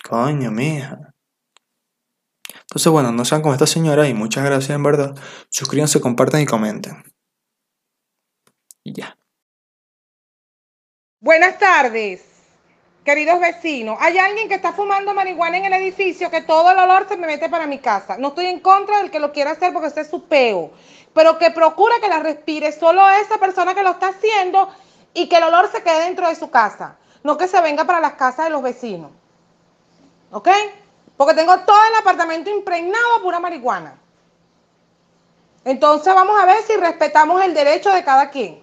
Coño, 0.02 0.50
mija. 0.50 1.12
Entonces, 2.62 2.90
bueno, 2.90 3.12
no 3.12 3.24
sean 3.24 3.42
como 3.42 3.54
esta 3.54 3.66
señora 3.66 4.08
y 4.08 4.14
muchas 4.14 4.44
gracias 4.44 4.70
en 4.70 4.82
verdad. 4.82 5.14
Suscríbanse, 5.50 6.00
compartan 6.00 6.40
y 6.40 6.46
comenten. 6.46 7.04
Y 8.82 8.94
ya. 8.94 9.16
Buenas 11.20 11.58
tardes, 11.58 12.24
queridos 13.06 13.40
vecinos. 13.40 13.96
Hay 14.00 14.18
alguien 14.18 14.48
que 14.48 14.56
está 14.56 14.74
fumando 14.74 15.14
marihuana 15.14 15.56
en 15.56 15.64
el 15.64 15.72
edificio 15.72 16.30
que 16.30 16.42
todo 16.42 16.70
el 16.70 16.78
olor 16.78 17.08
se 17.08 17.16
me 17.16 17.26
mete 17.26 17.48
para 17.48 17.66
mi 17.66 17.78
casa. 17.78 18.18
No 18.18 18.28
estoy 18.28 18.46
en 18.46 18.60
contra 18.60 18.98
del 18.98 19.10
que 19.10 19.18
lo 19.18 19.32
quiera 19.32 19.52
hacer 19.52 19.72
porque 19.72 19.88
ese 19.88 20.02
es 20.02 20.10
su 20.10 20.24
peo 20.24 20.72
pero 21.16 21.38
que 21.38 21.50
procure 21.50 21.98
que 21.98 22.08
la 22.08 22.18
respire 22.18 22.72
solo 22.72 23.08
esa 23.08 23.38
persona 23.38 23.74
que 23.74 23.82
lo 23.82 23.92
está 23.92 24.08
haciendo 24.08 24.68
y 25.14 25.30
que 25.30 25.38
el 25.38 25.44
olor 25.44 25.72
se 25.72 25.82
quede 25.82 26.04
dentro 26.04 26.28
de 26.28 26.36
su 26.36 26.50
casa, 26.50 26.96
no 27.22 27.38
que 27.38 27.48
se 27.48 27.58
venga 27.62 27.86
para 27.86 28.00
las 28.00 28.12
casas 28.12 28.44
de 28.44 28.50
los 28.50 28.62
vecinos. 28.62 29.10
¿Ok? 30.30 30.50
Porque 31.16 31.32
tengo 31.32 31.58
todo 31.60 31.78
el 31.88 31.94
apartamento 31.94 32.50
impregnado 32.50 33.16
a 33.16 33.22
pura 33.22 33.40
marihuana. 33.40 33.98
Entonces 35.64 36.14
vamos 36.14 36.38
a 36.38 36.44
ver 36.44 36.62
si 36.64 36.76
respetamos 36.76 37.42
el 37.42 37.54
derecho 37.54 37.90
de 37.92 38.04
cada 38.04 38.28
quien. 38.28 38.60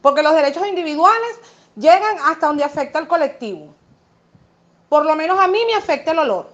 Porque 0.00 0.22
los 0.22 0.34
derechos 0.34 0.66
individuales 0.66 1.40
llegan 1.76 2.16
hasta 2.24 2.48
donde 2.48 2.64
afecta 2.64 2.98
al 2.98 3.06
colectivo. 3.06 3.74
Por 4.88 5.04
lo 5.04 5.14
menos 5.14 5.38
a 5.38 5.46
mí 5.46 5.58
me 5.66 5.74
afecta 5.74 6.12
el 6.12 6.18
olor. 6.18 6.50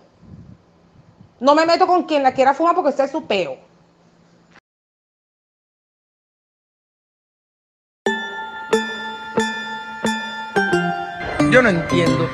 No 1.40 1.54
me 1.54 1.66
meto 1.66 1.87
con 1.87 2.04
quien 2.04 2.22
la 2.22 2.35
quiera 2.35 2.54
fumar 2.54 2.74
porque 2.74 2.90
usted 2.90 3.04
es 3.04 3.11
su 3.11 3.26
peo. 3.26 3.56
Yo 11.50 11.61
no 11.61 11.68
entiendo 11.68 12.28